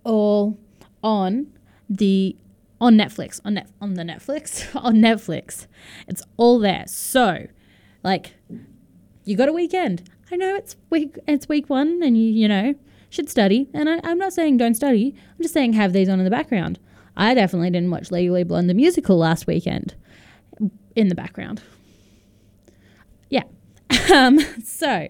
all 0.04 0.58
on 1.04 1.48
the 1.90 2.36
on 2.82 2.96
Netflix 2.96 3.40
on 3.46 3.54
net 3.54 3.70
on 3.80 3.94
the 3.94 4.04
Netflix 4.04 4.76
on 4.84 4.96
Netflix. 4.96 5.68
It's 6.08 6.24
all 6.36 6.60
there. 6.60 6.86
So, 6.88 7.48
like, 8.04 8.34
you 9.26 9.36
got 9.36 9.50
a 9.50 9.54
weekend. 9.54 10.10
I 10.32 10.36
know 10.36 10.56
it's 10.56 10.76
week 10.90 11.18
it's 11.28 11.48
week 11.48 11.70
one, 11.70 12.02
and 12.04 12.18
you 12.18 12.26
you 12.26 12.48
know 12.48 12.76
should 13.10 13.30
study. 13.30 13.70
And 13.74 13.90
I, 13.90 14.00
I'm 14.04 14.18
not 14.18 14.34
saying 14.34 14.58
don't 14.58 14.76
study. 14.76 15.16
I'm 15.18 15.42
just 15.42 15.54
saying 15.54 15.74
have 15.74 15.94
these 15.94 16.10
on 16.10 16.20
in 16.20 16.26
the 16.26 16.32
background. 16.32 16.80
I 17.16 17.34
definitely 17.36 17.70
didn't 17.70 17.92
watch 17.92 18.12
Legally 18.12 18.44
Blonde 18.44 18.70
the 18.70 18.74
musical 18.74 19.18
last 19.18 19.46
weekend 19.46 19.94
in 20.96 21.10
the 21.10 21.16
background. 21.16 21.62
Yeah. 23.30 23.44
um, 24.14 24.40
so, 24.64 25.08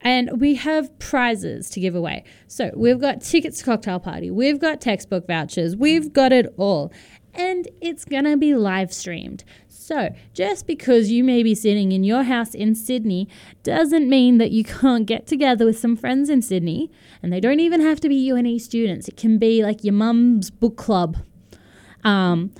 and 0.00 0.40
we 0.40 0.54
have 0.54 0.98
prizes 0.98 1.68
to 1.70 1.80
give 1.80 1.94
away. 1.94 2.24
So 2.46 2.70
we've 2.74 3.00
got 3.00 3.20
tickets 3.20 3.58
to 3.58 3.64
cocktail 3.64 4.00
party, 4.00 4.30
we've 4.30 4.58
got 4.58 4.80
textbook 4.80 5.26
vouchers, 5.26 5.76
we've 5.76 6.12
got 6.12 6.32
it 6.32 6.46
all, 6.56 6.92
and 7.34 7.68
it's 7.80 8.04
gonna 8.04 8.36
be 8.36 8.54
live 8.54 8.92
streamed. 8.92 9.44
So, 9.88 10.14
just 10.34 10.66
because 10.66 11.10
you 11.10 11.24
may 11.24 11.42
be 11.42 11.54
sitting 11.54 11.92
in 11.92 12.04
your 12.04 12.22
house 12.22 12.52
in 12.52 12.74
Sydney 12.74 13.26
doesn't 13.62 14.06
mean 14.06 14.36
that 14.36 14.50
you 14.50 14.62
can't 14.62 15.06
get 15.06 15.26
together 15.26 15.64
with 15.64 15.78
some 15.78 15.96
friends 15.96 16.28
in 16.28 16.42
Sydney. 16.42 16.90
And 17.22 17.32
they 17.32 17.40
don't 17.40 17.58
even 17.58 17.80
have 17.80 17.98
to 18.00 18.08
be 18.10 18.30
UNE 18.30 18.58
students, 18.58 19.08
it 19.08 19.16
can 19.16 19.38
be 19.38 19.62
like 19.62 19.84
your 19.84 19.94
mum's 19.94 20.50
book 20.50 20.76
club 20.76 21.16
um, 22.04 22.52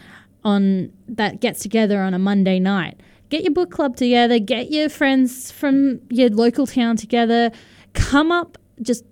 on 0.42 0.90
that 1.06 1.42
gets 1.42 1.60
together 1.60 2.00
on 2.00 2.14
a 2.14 2.18
Monday 2.18 2.58
night. 2.58 2.98
Get 3.28 3.42
your 3.42 3.52
book 3.52 3.70
club 3.70 3.94
together, 3.94 4.38
get 4.38 4.70
your 4.70 4.88
friends 4.88 5.50
from 5.50 6.00
your 6.08 6.30
local 6.30 6.66
town 6.66 6.96
together, 6.96 7.50
come 7.92 8.32
up, 8.32 8.56
just 8.80 9.04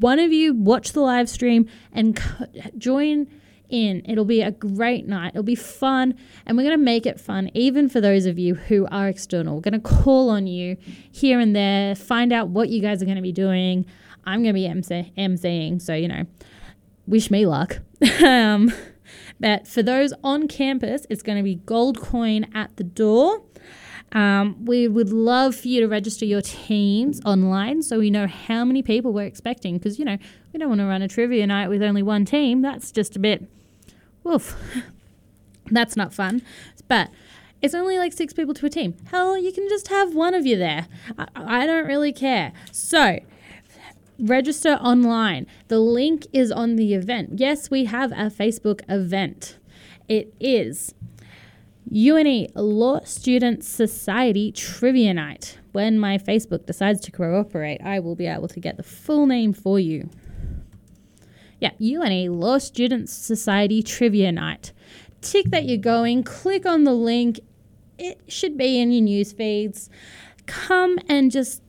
one 0.00 0.18
of 0.18 0.32
you 0.32 0.54
watch 0.54 0.90
the 0.90 1.02
live 1.02 1.28
stream 1.28 1.68
and 1.92 2.18
c- 2.18 2.62
join 2.78 3.28
in. 3.70 4.02
It'll 4.04 4.24
be 4.24 4.42
a 4.42 4.50
great 4.50 5.06
night. 5.06 5.28
It'll 5.28 5.42
be 5.42 5.54
fun, 5.54 6.14
and 6.46 6.56
we're 6.56 6.64
going 6.64 6.78
to 6.78 6.84
make 6.84 7.06
it 7.06 7.20
fun, 7.20 7.50
even 7.54 7.88
for 7.88 8.00
those 8.00 8.26
of 8.26 8.38
you 8.38 8.54
who 8.54 8.86
are 8.90 9.08
external. 9.08 9.56
We're 9.56 9.62
going 9.62 9.80
to 9.80 9.80
call 9.80 10.30
on 10.30 10.46
you 10.46 10.76
here 11.10 11.40
and 11.40 11.54
there, 11.54 11.94
find 11.94 12.32
out 12.32 12.48
what 12.48 12.68
you 12.68 12.80
guys 12.80 13.02
are 13.02 13.06
going 13.06 13.16
to 13.16 13.22
be 13.22 13.32
doing. 13.32 13.86
I'm 14.24 14.42
going 14.42 14.54
to 14.54 14.60
be 14.60 14.66
MC- 14.66 15.12
MCing, 15.16 15.80
so 15.80 15.94
you 15.94 16.08
know, 16.08 16.26
wish 17.06 17.30
me 17.30 17.46
luck. 17.46 17.78
um, 18.24 18.72
but 19.38 19.66
for 19.66 19.82
those 19.82 20.12
on 20.22 20.48
campus, 20.48 21.06
it's 21.10 21.22
going 21.22 21.38
to 21.38 21.44
be 21.44 21.56
gold 21.56 22.00
coin 22.00 22.46
at 22.54 22.76
the 22.76 22.84
door. 22.84 23.42
Um, 24.12 24.64
we 24.64 24.88
would 24.88 25.10
love 25.10 25.54
for 25.54 25.68
you 25.68 25.80
to 25.80 25.86
register 25.86 26.24
your 26.24 26.42
teams 26.42 27.20
online 27.24 27.82
so 27.82 27.98
we 27.98 28.10
know 28.10 28.26
how 28.26 28.64
many 28.64 28.82
people 28.82 29.12
we're 29.12 29.26
expecting 29.26 29.78
because, 29.78 29.98
you 29.98 30.04
know, 30.04 30.18
we 30.52 30.58
don't 30.58 30.68
want 30.68 30.80
to 30.80 30.86
run 30.86 31.02
a 31.02 31.08
trivia 31.08 31.46
night 31.46 31.68
with 31.68 31.82
only 31.82 32.02
one 32.02 32.24
team. 32.24 32.60
That's 32.60 32.90
just 32.90 33.14
a 33.14 33.20
bit, 33.20 33.48
woof. 34.24 34.56
That's 35.70 35.96
not 35.96 36.12
fun. 36.12 36.42
But 36.88 37.10
it's 37.62 37.74
only 37.74 37.98
like 37.98 38.12
six 38.12 38.32
people 38.32 38.54
to 38.54 38.66
a 38.66 38.70
team. 38.70 38.94
Hell, 39.10 39.36
you 39.36 39.52
can 39.52 39.68
just 39.68 39.88
have 39.88 40.14
one 40.14 40.34
of 40.34 40.46
you 40.46 40.56
there. 40.56 40.86
I, 41.18 41.28
I 41.36 41.66
don't 41.66 41.86
really 41.86 42.12
care. 42.12 42.52
So, 42.72 43.20
register 44.18 44.74
online. 44.74 45.46
The 45.68 45.78
link 45.78 46.26
is 46.32 46.50
on 46.50 46.76
the 46.76 46.94
event. 46.94 47.38
Yes, 47.38 47.70
we 47.70 47.84
have 47.86 48.12
a 48.12 48.30
Facebook 48.30 48.80
event. 48.88 49.58
It 50.08 50.34
is 50.40 50.94
UNE 51.90 52.48
Law 52.54 53.00
Student 53.04 53.64
Society 53.64 54.52
Trivia 54.52 55.14
Night. 55.14 55.58
When 55.72 55.98
my 55.98 56.18
Facebook 56.18 56.66
decides 56.66 57.00
to 57.02 57.12
cooperate, 57.12 57.80
I 57.82 58.00
will 58.00 58.16
be 58.16 58.26
able 58.26 58.48
to 58.48 58.60
get 58.60 58.76
the 58.76 58.82
full 58.82 59.26
name 59.26 59.52
for 59.52 59.78
you. 59.78 60.10
Yeah, 61.60 61.72
UNE 61.78 62.40
Law 62.40 62.58
Students 62.58 63.12
Society 63.12 63.82
Trivia 63.82 64.32
Night. 64.32 64.72
Tick 65.20 65.50
that 65.50 65.66
you're 65.66 65.76
going, 65.76 66.24
click 66.24 66.64
on 66.64 66.84
the 66.84 66.94
link. 66.94 67.38
It 67.98 68.22
should 68.28 68.56
be 68.56 68.80
in 68.80 68.90
your 68.90 69.02
news 69.02 69.32
feeds. 69.32 69.90
Come 70.46 70.98
and 71.06 71.30
just 71.30 71.62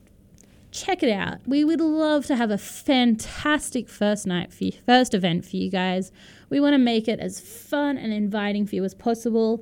check 0.72 1.04
it 1.04 1.12
out. 1.12 1.40
We 1.46 1.66
would 1.66 1.82
love 1.82 2.26
to 2.28 2.38
have 2.38 2.50
a 2.50 2.58
fantastic 2.58 3.90
first 3.90 4.26
night 4.26 4.54
for 4.54 4.64
you, 4.64 4.72
first 4.86 5.14
event 5.14 5.44
for 5.44 5.58
you 5.58 5.70
guys. 5.70 6.14
We 6.50 6.62
want 6.62 6.74
to 6.74 6.78
make 6.78 7.10
it 7.10 7.20
as 7.20 7.42
fun 7.42 7.98
and 7.98 8.14
inviting 8.14 8.66
for 8.66 8.76
you 8.76 8.86
as 8.86 8.96
possible. 8.96 9.62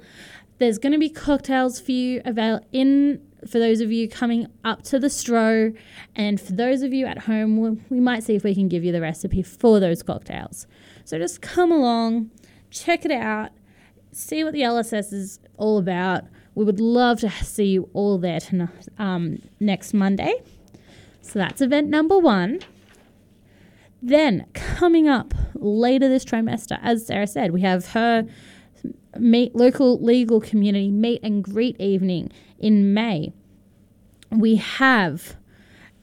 There's 0.60 0.78
going 0.78 0.94
to 0.94 1.00
be 1.00 1.10
cocktails 1.10 1.80
for 1.80 1.92
you 1.92 2.22
avail 2.24 2.60
in 2.72 3.22
for 3.48 3.60
those 3.60 3.82
of 3.82 3.92
you 3.92 4.08
coming 4.08 4.48
up 4.64 4.84
to 4.84 5.00
the 5.00 5.08
stro, 5.08 5.76
and 6.16 6.40
for 6.40 6.54
those 6.54 6.82
of 6.82 6.94
you 6.94 7.06
at 7.06 7.20
home, 7.20 7.80
we, 7.90 8.00
might 8.00 8.24
see 8.24 8.36
if 8.36 8.44
we 8.44 8.54
can 8.54 8.68
give 8.68 8.84
you 8.84 8.92
the 8.92 9.02
recipe 9.02 9.42
for 9.42 9.80
those 9.80 10.04
cocktails. 10.04 10.68
So 11.06 11.18
just 11.18 11.42
come 11.42 11.72
along, 11.72 12.32
check 12.70 13.06
it 13.06 13.12
out, 13.12 13.52
see 14.12 14.44
what 14.44 14.54
the 14.54 14.62
LSS 14.62 15.14
is 15.14 15.40
all 15.58 15.78
about. 15.78 16.26
We 16.56 16.66
would 16.66 16.80
love 16.80 17.20
to 17.22 17.30
see 17.30 17.68
you 17.68 17.90
all 17.94 18.18
there 18.18 18.40
tonight, 18.40 18.88
um, 18.98 19.42
next 19.60 19.94
Monday. 19.94 20.42
So 21.22 21.40
that's 21.40 21.62
event 21.62 21.90
number 21.90 22.18
one. 22.18 22.60
Then 24.02 24.46
coming 24.54 25.08
up 25.08 25.34
later 25.54 26.08
this 26.08 26.26
trimester, 26.26 26.80
as 26.82 27.06
Sarah 27.06 27.28
said, 27.28 27.52
we 27.52 27.62
have 27.62 27.88
her 27.90 28.26
meet 29.18 29.56
local 29.56 30.00
legal 30.00 30.40
community 30.40 30.92
meet 30.92 31.20
and 31.24 31.44
greet 31.44 31.80
evening 31.82 32.32
in 32.60 32.94
May. 32.94 33.34
We 34.32 34.56
have 34.56 35.36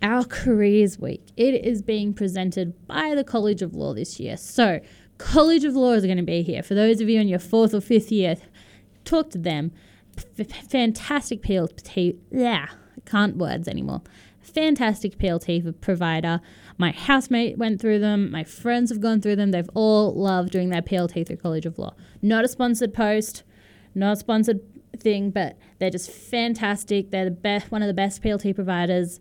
our 0.03 0.25
careers 0.25 0.99
week. 0.99 1.23
It 1.37 1.55
is 1.65 1.83
being 1.83 2.13
presented 2.13 2.75
by 2.87 3.15
the 3.15 3.25
College 3.25 3.63
of 3.63 3.75
Law 3.75 3.95
this 3.95 4.19
year. 4.19 4.37
So, 4.37 4.81
College 5.19 5.65
of 5.65 5.75
Law 5.75 5.93
is 5.93 6.05
going 6.05 6.19
to 6.19 6.23
be 6.23 6.43
here. 6.43 6.63
For 6.63 6.75
those 6.75 7.01
of 7.01 7.09
you 7.09 7.21
in 7.21 7.29
your 7.29 7.39
fourth 7.39 7.73
or 7.73 7.81
fifth 7.81 8.13
year, 8.13 8.37
talk 9.05 9.31
to 9.31 9.39
them. 9.39 9.73
F- 10.39 10.69
fantastic 10.69 11.43
PLT. 11.43 12.19
Yeah, 12.31 12.67
can't 13.05 13.37
words 13.37 13.69
anymore. 13.69 14.03
Fantastic 14.41 15.19
PLT 15.19 15.81
provider. 15.81 16.41
My 16.79 16.91
housemate 16.93 17.59
went 17.59 17.81
through 17.81 17.99
them. 17.99 18.31
My 18.31 18.45
friends 18.45 18.91
have 18.91 19.01
gone 19.01 19.21
through 19.21 19.37
them. 19.37 19.51
They've 19.51 19.69
all 19.75 20.15
loved 20.15 20.53
doing 20.53 20.71
their 20.71 20.83
PLT 20.83 21.27
through 21.27 21.37
College 21.37 21.67
of 21.67 21.79
Law. 21.79 21.95
Not 22.23 22.45
a 22.45 22.49
sponsored 22.49 22.95
post, 22.95 23.43
not 23.95 24.13
a 24.13 24.17
sponsored 24.17 24.61
thing, 24.97 25.31
but 25.31 25.57
they're 25.79 25.91
just 25.91 26.11
fantastic. 26.11 27.11
They're 27.11 27.27
the 27.27 27.31
best, 27.31 27.71
one 27.71 27.83
of 27.83 27.89
the 27.89 27.95
best 27.95 28.23
PLT 28.23 28.55
providers. 28.55 29.21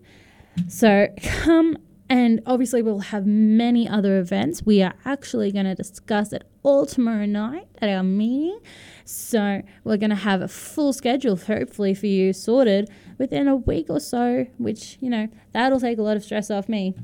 So 0.68 1.08
come 1.22 1.76
And 2.08 2.40
obviously, 2.46 2.82
we'll 2.82 3.00
have 3.00 3.26
many 3.26 3.88
other 3.88 4.18
events. 4.18 4.62
We 4.64 4.80
are 4.80 4.94
actually 5.04 5.50
going 5.50 5.64
to 5.64 5.74
discuss 5.74 6.32
it 6.32 6.44
all 6.62 6.86
tomorrow 6.86 7.26
night 7.26 7.66
at 7.80 7.88
our 7.88 8.04
meeting. 8.04 8.60
So, 9.04 9.62
we're 9.82 9.96
going 9.96 10.10
to 10.10 10.16
have 10.16 10.40
a 10.40 10.48
full 10.48 10.92
schedule, 10.92 11.36
hopefully, 11.36 11.94
for 11.94 12.06
you 12.06 12.32
sorted 12.32 12.88
within 13.18 13.48
a 13.48 13.56
week 13.56 13.86
or 13.88 13.98
so, 13.98 14.46
which, 14.58 14.98
you 15.00 15.10
know, 15.10 15.28
that'll 15.52 15.80
take 15.80 15.98
a 15.98 16.02
lot 16.02 16.16
of 16.16 16.22
stress 16.22 16.48
off 16.48 16.68
me. 16.68 16.94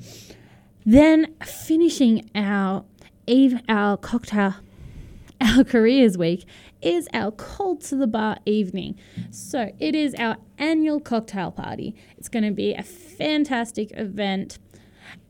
Then, 0.86 1.34
finishing 1.44 2.30
our 2.36 2.84
eve, 3.26 3.60
our 3.68 3.96
cocktail, 3.96 4.54
our 5.42 5.64
careers 5.74 6.16
week 6.16 6.44
is 6.80 7.08
our 7.12 7.30
Call 7.30 7.76
to 7.76 7.96
the 7.96 8.06
Bar 8.06 8.38
evening. 8.46 8.98
So, 9.30 9.72
it 9.78 9.94
is 9.94 10.14
our 10.14 10.36
annual 10.58 11.00
cocktail 11.00 11.50
party. 11.50 11.94
It's 12.16 12.28
going 12.28 12.44
to 12.44 12.50
be 12.50 12.74
a 12.74 12.82
fantastic 12.82 13.90
event. 13.94 14.58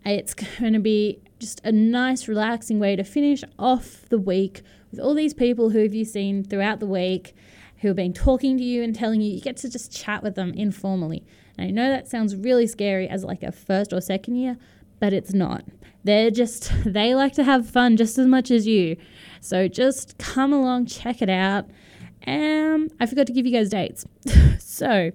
It's 0.04 0.34
going 0.34 0.72
to 0.72 0.80
be 0.80 1.20
just 1.38 1.60
a 1.64 1.72
nice, 1.72 2.28
relaxing 2.28 2.78
way 2.78 2.96
to 2.96 3.04
finish 3.04 3.42
off 3.58 4.08
the 4.08 4.18
week 4.18 4.62
with 4.90 5.00
all 5.00 5.14
these 5.14 5.34
people 5.34 5.70
who 5.70 5.80
have 5.80 5.94
you 5.94 6.04
seen 6.04 6.44
throughout 6.44 6.80
the 6.80 6.86
week, 6.86 7.34
who 7.78 7.88
have 7.88 7.96
been 7.96 8.12
talking 8.12 8.56
to 8.58 8.64
you 8.64 8.82
and 8.82 8.94
telling 8.94 9.20
you. 9.20 9.32
You 9.32 9.40
get 9.40 9.56
to 9.58 9.68
just 9.68 9.92
chat 9.92 10.22
with 10.22 10.36
them 10.36 10.52
informally. 10.54 11.24
And 11.58 11.66
I 11.66 11.70
know 11.70 11.90
that 11.90 12.08
sounds 12.08 12.36
really 12.36 12.66
scary 12.66 13.08
as 13.08 13.24
like 13.24 13.42
a 13.42 13.52
first 13.52 13.92
or 13.92 14.00
second 14.00 14.36
year, 14.36 14.56
but 15.00 15.12
it's 15.12 15.32
not. 15.32 15.64
They're 16.04 16.30
just, 16.30 16.72
they 16.86 17.14
like 17.14 17.32
to 17.34 17.44
have 17.44 17.68
fun 17.68 17.96
just 17.96 18.18
as 18.18 18.26
much 18.26 18.50
as 18.50 18.66
you. 18.66 18.96
So 19.42 19.66
just 19.66 20.16
come 20.18 20.52
along, 20.52 20.86
check 20.86 21.20
it 21.20 21.28
out. 21.28 21.66
Um, 22.26 22.88
I 23.00 23.06
forgot 23.06 23.26
to 23.26 23.32
give 23.32 23.44
you 23.44 23.52
guys 23.52 23.70
dates. 23.70 24.06
so, 24.60 25.10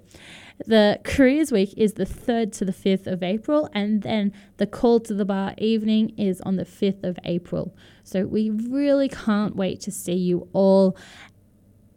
the 0.65 0.99
Careers 1.03 1.51
Week 1.51 1.73
is 1.77 1.93
the 1.93 2.05
3rd 2.05 2.51
to 2.57 2.65
the 2.65 2.73
5th 2.73 3.07
of 3.07 3.23
April, 3.23 3.69
and 3.73 4.01
then 4.01 4.33
the 4.57 4.67
Call 4.67 4.99
to 5.01 5.13
the 5.13 5.23
Bar 5.23 5.53
evening 5.57 6.13
is 6.17 6.41
on 6.41 6.57
the 6.57 6.65
5th 6.65 7.03
of 7.03 7.17
April. 7.23 7.73
So 8.03 8.25
we 8.25 8.49
really 8.49 9.07
can't 9.07 9.55
wait 9.55 9.79
to 9.81 9.91
see 9.91 10.15
you 10.15 10.49
all 10.51 10.97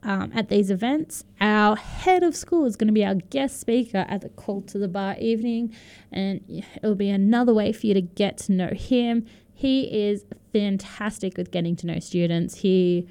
um, 0.03 0.31
at 0.35 0.51
these 0.51 0.71
events. 0.71 1.25
Our 1.41 1.75
head 1.75 2.23
of 2.23 2.37
school 2.37 2.65
is 2.65 2.77
going 2.77 2.89
to 2.89 2.93
be 2.93 3.05
our 3.05 3.15
guest 3.15 3.61
speaker 3.61 4.05
at 4.09 4.21
the 4.21 4.29
Call 4.29 4.63
to 4.63 4.79
the 4.79 4.89
Bar 4.89 5.17
evening, 5.19 5.75
and 6.13 6.41
it'll 6.77 6.95
be 6.95 7.11
another 7.11 7.53
way 7.55 7.73
for 7.73 7.87
you 7.87 7.95
to 7.95 8.03
get 8.03 8.39
to 8.39 8.53
know 8.53 8.71
him. 8.71 9.27
He 9.61 10.07
is 10.07 10.25
fantastic 10.55 11.37
with 11.37 11.51
getting 11.51 11.77
to 11.77 11.87
know 11.87 11.99
students. 11.99 12.55
He 12.55 13.07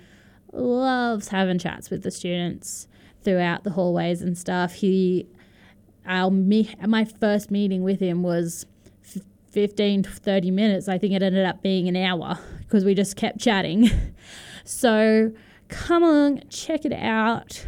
loves 0.52 1.28
having 1.28 1.60
chats 1.60 1.91
with 1.91 2.02
the 2.02 2.10
students 2.10 2.88
throughout 3.24 3.66
the 3.66 3.70
hallways 3.70 4.24
and 4.24 4.36
stuff. 4.36 4.74
He 4.74 5.28
our 6.08 6.32
me 6.32 6.74
my 6.88 7.06
first 7.06 7.52
meeting 7.52 7.84
with 7.84 8.00
him 8.00 8.24
was 8.24 8.66
f- 9.06 9.22
15 9.52 10.02
to 10.02 10.10
30 10.10 10.50
minutes. 10.50 10.89
I 10.89 10.97
think 10.97 11.14
it 11.14 11.22
ended 11.22 11.45
up 11.45 11.62
being 11.62 11.88
an 11.88 11.95
hour 11.95 12.39
because 12.62 12.84
we 12.84 12.95
just 12.95 13.16
kept 13.16 13.39
chatting. 13.39 13.91
So 14.66 15.32
come 15.68 16.04
along 16.04 16.43
check 16.50 16.86
it 16.86 16.93
out. 16.93 17.66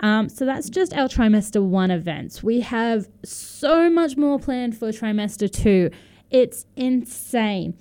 Um, 0.00 0.28
so 0.28 0.44
that's 0.44 0.68
just 0.68 0.92
our 0.92 1.06
trimester 1.06 1.62
one 1.62 1.92
events. 1.92 2.42
We 2.42 2.60
have 2.60 3.08
so 3.24 3.88
much 3.88 4.16
more 4.16 4.40
planned 4.40 4.76
for 4.76 4.88
trimester 4.88 5.48
two. 5.48 5.90
It's 6.30 6.66
insane 6.74 7.74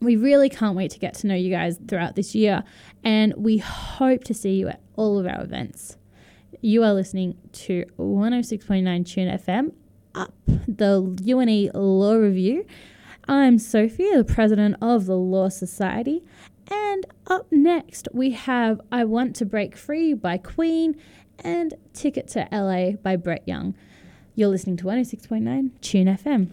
we 0.00 0.16
really 0.16 0.48
can't 0.48 0.76
wait 0.76 0.90
to 0.90 0.98
get 0.98 1.14
to 1.14 1.26
know 1.26 1.34
you 1.34 1.50
guys 1.50 1.78
throughout 1.88 2.16
this 2.16 2.34
year 2.34 2.62
and 3.04 3.34
we 3.36 3.58
hope 3.58 4.24
to 4.24 4.34
see 4.34 4.54
you 4.54 4.68
at 4.68 4.80
all 4.96 5.18
of 5.18 5.26
our 5.26 5.42
events 5.42 5.96
you 6.60 6.82
are 6.82 6.92
listening 6.92 7.36
to 7.52 7.84
106.9 7.98 9.06
Tune 9.06 9.28
FM, 9.28 9.72
up 10.14 10.34
the 10.66 11.16
UNE 11.24 11.70
Law 11.72 12.14
Review. 12.14 12.66
I'm 13.28 13.58
Sophie, 13.58 14.10
the 14.14 14.24
president 14.24 14.76
of 14.80 15.06
the 15.06 15.16
Law 15.16 15.50
Society. 15.50 16.24
And 16.70 17.06
up 17.28 17.46
next, 17.52 18.08
we 18.12 18.32
have 18.32 18.80
I 18.90 19.04
Want 19.04 19.36
to 19.36 19.46
Break 19.46 19.76
Free 19.76 20.14
by 20.14 20.38
Queen 20.38 20.96
and 21.38 21.74
Ticket 21.92 22.26
to 22.28 22.48
LA 22.50 22.92
by 22.92 23.16
Brett 23.16 23.46
Young. 23.46 23.74
You're 24.34 24.48
listening 24.48 24.76
to 24.78 24.84
106.9 24.84 25.70
Tune 25.80 26.06
FM. 26.06 26.50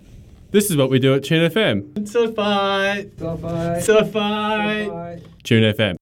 This 0.56 0.72
is 0.72 0.78
what 0.78 0.90
we 0.90 1.00
do 1.00 1.14
at 1.14 1.26
Tune 1.26 1.52
FM. 1.52 2.08
So 2.08 2.32
fight. 2.32 3.12
So 3.20 3.36
fight. 3.36 3.84
So 3.84 4.06
fight. 4.06 5.22
Tune 5.44 5.64
FM. 5.64 5.98